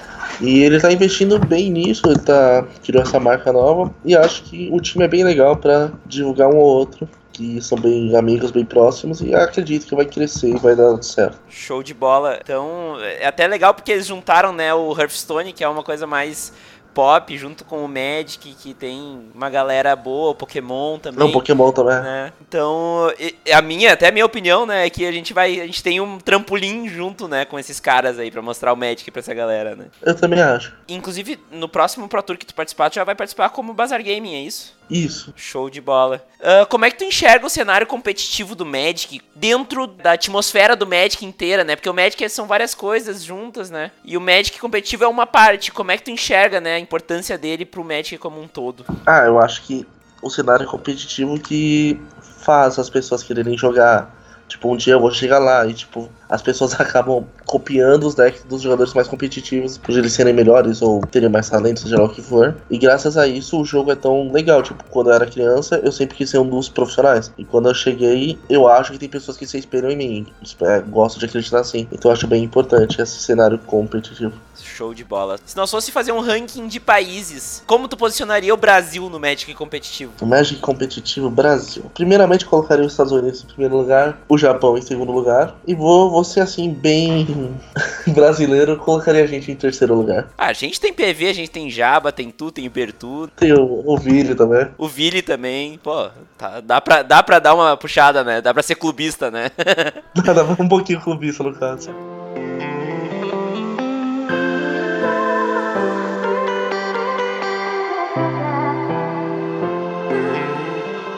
E 0.41 0.63
ele 0.63 0.79
tá 0.79 0.91
investindo 0.91 1.39
bem 1.39 1.71
nisso, 1.71 2.03
ele 2.08 2.19
tá 2.19 2.65
criou 2.84 3.03
essa 3.03 3.19
marca 3.19 3.53
nova 3.53 3.93
e 4.03 4.15
acho 4.15 4.43
que 4.43 4.69
o 4.71 4.79
time 4.81 5.05
é 5.05 5.08
bem 5.08 5.23
legal 5.23 5.55
para 5.55 5.91
divulgar 6.05 6.49
um 6.49 6.58
ou 6.58 6.65
outro 6.65 7.08
que 7.36 7.62
são 7.62 7.77
bem 7.77 8.15
amigos, 8.15 8.49
bem 8.49 8.63
próximos, 8.63 9.19
e 9.19 9.36
acredito 9.36 9.86
que 9.86 9.93
vai 9.93 10.05
crescer 10.05 10.51
e 10.51 10.58
vai 10.58 10.73
dar 10.73 11.03
certo. 11.03 11.38
Show 11.49 11.84
de 11.84 11.93
bola. 11.93 12.39
Então, 12.41 12.95
é 13.01 13.27
até 13.27 13.45
legal 13.45 13.73
porque 13.73 13.91
eles 13.91 14.05
juntaram, 14.05 14.53
né, 14.53 14.73
o 14.73 14.97
Hearthstone, 14.97 15.51
que 15.51 15.62
é 15.62 15.67
uma 15.67 15.84
coisa 15.84 16.08
mais 16.08 16.53
pop, 16.95 17.38
junto 17.38 17.65
com 17.65 17.84
o 17.84 17.88
Magic, 17.88 18.55
que 18.55 18.73
tem 18.73 19.29
uma 19.36 19.49
galera 19.49 19.93
boa, 19.95 20.31
o 20.31 20.36
Pokémon 20.36 20.97
também. 20.97 21.19
Não, 21.19 21.31
Pokémon 21.31 21.71
também. 21.71 22.01
Né? 22.01 22.31
Então, 22.47 23.12
a 23.53 23.62
minha, 23.62 23.91
até 23.93 24.08
a 24.08 24.12
minha 24.12 24.25
opinião, 24.25 24.65
né, 24.65 24.88
é 24.88 24.89
que 24.89 25.05
a 25.05 25.12
gente 25.12 25.34
vai, 25.34 25.60
a 25.60 25.65
gente 25.65 25.84
tem 25.84 25.99
um 25.99 26.17
trampolim 26.17 26.88
junto, 26.88 27.27
né, 27.27 27.43
com 27.43 27.60
esses 27.60 27.79
caras 27.79 28.17
aí, 28.17 28.31
para 28.31 28.41
mostrar 28.41 28.71
o 28.71 28.77
Magic 28.77 29.12
pra 29.12 29.19
essa 29.19 29.34
galera, 29.34 29.75
né. 29.75 29.88
Eu 30.01 30.15
também 30.15 30.41
acho. 30.41 30.73
Inclusive, 30.88 31.38
no 31.51 31.67
próximo 31.67 32.08
Pro 32.08 32.23
Tour 32.23 32.38
que 32.38 32.45
tu 32.45 32.55
participar, 32.55 32.89
tu 32.89 32.95
já 32.95 33.03
vai 33.03 33.15
participar 33.15 33.49
como 33.49 33.73
Bazar 33.73 34.01
Gaming, 34.01 34.36
é 34.36 34.41
isso? 34.41 34.74
Isso. 34.89 35.33
Show 35.35 35.69
de 35.69 35.81
bola. 35.81 36.25
Uh, 36.39 36.65
como 36.67 36.85
é 36.85 36.91
que 36.91 36.97
tu 36.97 37.03
enxerga 37.03 37.45
o 37.45 37.49
cenário 37.49 37.87
competitivo 37.87 38.55
do 38.55 38.65
Magic 38.65 39.21
dentro 39.35 39.87
da 39.87 40.13
atmosfera 40.13 40.75
do 40.75 40.85
Magic 40.85 41.25
inteira, 41.25 41.63
né? 41.63 41.75
Porque 41.75 41.89
o 41.89 41.93
Magic 41.93 42.29
são 42.29 42.45
várias 42.47 42.75
coisas 42.75 43.23
juntas, 43.23 43.69
né? 43.69 43.91
E 44.03 44.15
o 44.15 44.21
Magic 44.21 44.59
competitivo 44.59 45.03
é 45.03 45.07
uma 45.07 45.25
parte. 45.25 45.71
Como 45.71 45.91
é 45.91 45.97
que 45.97 46.03
tu 46.03 46.11
enxerga, 46.11 46.61
né, 46.61 46.75
a 46.75 46.79
importância 46.79 47.37
dele 47.37 47.65
pro 47.65 47.83
Magic 47.83 48.17
como 48.17 48.39
um 48.41 48.47
todo? 48.47 48.85
Ah, 49.05 49.25
eu 49.25 49.39
acho 49.39 49.63
que 49.63 49.85
o 50.21 50.29
cenário 50.29 50.67
competitivo 50.67 51.39
que 51.39 51.99
faz 52.21 52.77
as 52.77 52.89
pessoas 52.89 53.23
quererem 53.23 53.57
jogar 53.57 54.13
Tipo, 54.47 54.71
um 54.71 54.77
dia 54.77 54.93
eu 54.93 54.99
vou 54.99 55.11
chegar 55.11 55.39
lá 55.39 55.65
e, 55.65 55.73
tipo, 55.73 56.09
as 56.29 56.41
pessoas 56.41 56.73
acabam 56.79 57.25
copiando 57.45 58.03
os 58.05 58.15
decks 58.15 58.43
dos 58.43 58.62
jogadores 58.62 58.93
mais 58.93 59.08
competitivos 59.08 59.77
por 59.77 59.97
eles 59.97 60.13
serem 60.13 60.34
melhores 60.34 60.81
ou 60.81 61.01
terem 61.01 61.29
mais 61.29 61.49
talento, 61.49 61.81
seja 61.81 61.97
lá 61.97 62.05
o 62.05 62.10
que 62.10 62.21
for. 62.21 62.55
E 62.69 62.77
graças 62.77 63.17
a 63.17 63.27
isso 63.27 63.60
o 63.60 63.65
jogo 63.65 63.91
é 63.91 63.95
tão 63.95 64.31
legal. 64.31 64.62
Tipo, 64.62 64.84
quando 64.89 65.10
eu 65.10 65.13
era 65.13 65.25
criança, 65.25 65.79
eu 65.84 65.91
sempre 65.91 66.17
quis 66.17 66.29
ser 66.29 66.39
um 66.39 66.47
dos 66.47 66.69
profissionais. 66.69 67.31
E 67.38 67.45
quando 67.45 67.69
eu 67.69 67.73
cheguei, 67.73 68.38
eu 68.49 68.67
acho 68.67 68.91
que 68.91 68.97
tem 68.97 69.10
pessoas 69.10 69.38
que 69.38 69.45
se 69.45 69.58
espelham 69.58 69.91
em 69.91 69.95
mim. 69.95 70.27
É, 70.62 70.81
gosto 70.81 71.19
de 71.19 71.25
acreditar 71.25 71.60
assim. 71.60 71.88
Então 71.91 72.10
eu 72.10 72.13
acho 72.13 72.27
bem 72.27 72.43
importante 72.43 73.01
esse 73.01 73.19
cenário 73.19 73.58
competitivo. 73.60 74.34
Show 74.55 74.93
de 74.93 75.03
bola. 75.03 75.38
Se 75.45 75.55
nós 75.55 75.69
fosse 75.69 75.91
fazer 75.91 76.12
um 76.12 76.19
ranking 76.19 76.67
de 76.67 76.79
países, 76.79 77.63
como 77.67 77.88
tu 77.88 77.95
posicionaria 77.95 78.53
o 78.53 78.58
Brasil 78.58 79.10
no 79.10 79.19
Magic 79.19 79.53
competitivo? 79.53 80.12
O 80.21 80.25
Magic 80.25 80.60
competitivo 80.60 81.29
Brasil. 81.29 81.89
Primeiramente 81.93 82.45
colocaria 82.45 82.86
os 82.86 82.93
Estados 82.93 83.12
Unidos 83.12 83.43
em 83.43 83.47
primeiro 83.47 83.77
lugar, 83.77 84.19
o 84.27 84.38
Japão 84.38 84.77
em 84.77 84.81
segundo 84.81 85.12
lugar 85.12 85.55
e 85.67 85.75
vou, 85.75 86.10
vou 86.10 86.23
ser 86.23 86.41
assim 86.41 86.69
bem 86.69 87.25
brasileiro, 88.07 88.77
colocaria 88.77 89.23
a 89.23 89.27
gente 89.27 89.51
em 89.51 89.55
terceiro 89.55 89.93
lugar. 89.93 90.29
Ah, 90.37 90.47
a 90.47 90.53
gente 90.53 90.79
tem 90.79 90.93
PV, 90.93 91.27
a 91.27 91.33
gente 91.33 91.51
tem 91.51 91.69
Jaba, 91.69 92.11
tem 92.11 92.31
Tu, 92.31 92.51
tem 92.51 92.65
Ibertu. 92.65 93.29
Tem 93.35 93.53
o, 93.53 93.83
o 93.85 93.97
Vili 93.97 94.35
também. 94.35 94.67
O 94.77 94.87
Vili 94.87 95.21
também. 95.21 95.79
Pô, 95.83 96.09
tá, 96.37 96.61
dá, 96.61 96.81
pra, 96.81 97.01
dá 97.01 97.21
pra 97.21 97.39
dar 97.39 97.53
uma 97.53 97.77
puxada, 97.77 98.23
né? 98.23 98.41
Dá 98.41 98.53
pra 98.53 98.63
ser 98.63 98.75
clubista, 98.75 99.29
né? 99.29 99.51
dá, 100.15 100.33
dá 100.33 100.43
um 100.43 100.67
pouquinho 100.67 101.01
clubista 101.01 101.43
no 101.43 101.53
caso. 101.53 101.89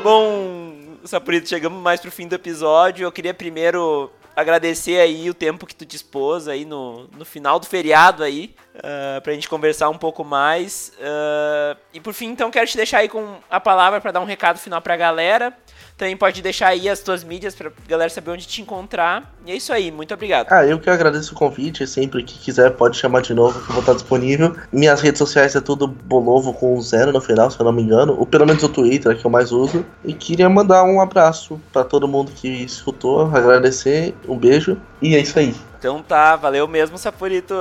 Bom, 0.04 0.74
Sapurito, 1.04 1.50
chegamos 1.50 1.82
mais 1.82 2.00
pro 2.00 2.10
fim 2.10 2.28
do 2.28 2.36
episódio. 2.36 3.04
Eu 3.04 3.12
queria 3.12 3.34
primeiro 3.34 4.10
agradecer 4.38 5.00
aí 5.00 5.28
o 5.32 5.34
tempo 5.34 5.66
que 5.66 5.74
tu 5.74 5.84
dispôs 5.84 6.48
aí 6.48 6.64
no, 6.64 7.08
no 7.18 7.26
final 7.26 7.60
do 7.60 7.66
feriado 7.66 8.24
aí, 8.24 8.54
uh, 8.76 9.20
pra 9.24 9.34
gente 9.34 9.50
conversar 9.50 9.90
um 9.90 9.98
pouco 9.98 10.24
mais. 10.24 10.94
Uh, 11.00 11.76
e 11.92 12.00
por 12.00 12.14
fim, 12.14 12.28
então, 12.28 12.52
quero 12.52 12.68
te 12.68 12.78
deixar 12.78 13.00
aí 13.00 13.10
com 13.10 13.40
a 13.50 13.60
palavra 13.60 14.00
para 14.00 14.12
dar 14.12 14.20
um 14.20 14.26
recado 14.26 14.60
final 14.60 14.80
pra 14.80 14.96
galera. 14.96 15.58
Também 15.98 16.16
pode 16.16 16.44
deixar 16.44 16.68
aí 16.68 16.88
as 16.88 17.00
tuas 17.00 17.24
mídias 17.24 17.56
pra 17.56 17.72
galera 17.88 18.10
saber 18.10 18.30
onde 18.30 18.46
te 18.46 18.62
encontrar. 18.62 19.34
E 19.46 19.52
é 19.52 19.56
isso 19.56 19.74
aí, 19.74 19.92
muito 19.92 20.14
obrigado. 20.14 20.48
Ah, 20.52 20.64
eu 20.64 20.80
que 20.80 20.90
agradeço 20.90 21.34
o 21.34 21.38
convite. 21.38 21.88
Sempre 21.88 22.24
que 22.24 22.38
quiser, 22.38 22.70
pode 22.72 22.96
chamar 22.98 23.22
de 23.22 23.34
novo, 23.34 23.60
que 23.60 23.70
eu 23.70 23.74
vou 23.74 23.80
estar 23.80 23.94
disponível. 23.94 24.56
Minhas 24.72 25.02
redes 25.02 25.18
sociais 25.18 25.56
é 25.56 25.62
tudo 25.62 25.88
Bolovo 25.88 26.54
com 26.54 26.80
zero 26.82 27.12
no 27.12 27.20
final, 27.20 27.50
se 27.50 27.60
eu 27.60 27.66
não 27.66 27.72
me 27.72 27.82
engano. 27.82 28.16
Ou 28.18 28.28
pelo 28.28 28.46
menos 28.46 28.62
o 28.62 28.70
Twitter, 28.70 29.18
que 29.18 29.26
eu 29.26 29.32
mais 29.32 29.52
uso. 29.52 29.84
E 30.06 30.14
queria 30.14 30.48
mandar 30.48 30.84
um 30.84 31.02
abraço 31.02 31.60
para 31.74 31.84
todo 31.84 32.08
mundo 32.08 32.32
que 32.32 32.48
escutou, 32.48 33.22
agradecer, 33.36 34.14
um 34.28 34.38
beijo. 34.38 34.78
E 35.02 35.16
é 35.16 35.20
isso 35.20 35.40
aí. 35.40 35.56
Então 35.80 36.04
tá, 36.04 36.36
valeu 36.36 36.68
mesmo, 36.68 36.98
Sapurito. 36.98 37.56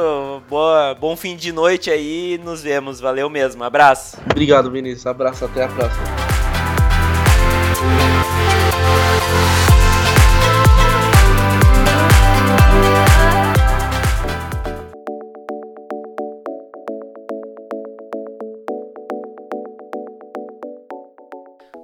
Boa, 0.48 0.94
bom 0.94 1.16
fim 1.16 1.36
de 1.36 1.52
noite 1.52 1.90
aí, 1.90 2.38
nos 2.42 2.62
vemos. 2.62 3.00
Valeu 3.00 3.30
mesmo, 3.30 3.64
abraço. 3.64 4.18
Obrigado, 4.30 4.70
Vinícius. 4.70 5.06
Abraço, 5.06 5.44
até 5.46 5.64
a 5.64 5.68
próxima. 5.68 6.25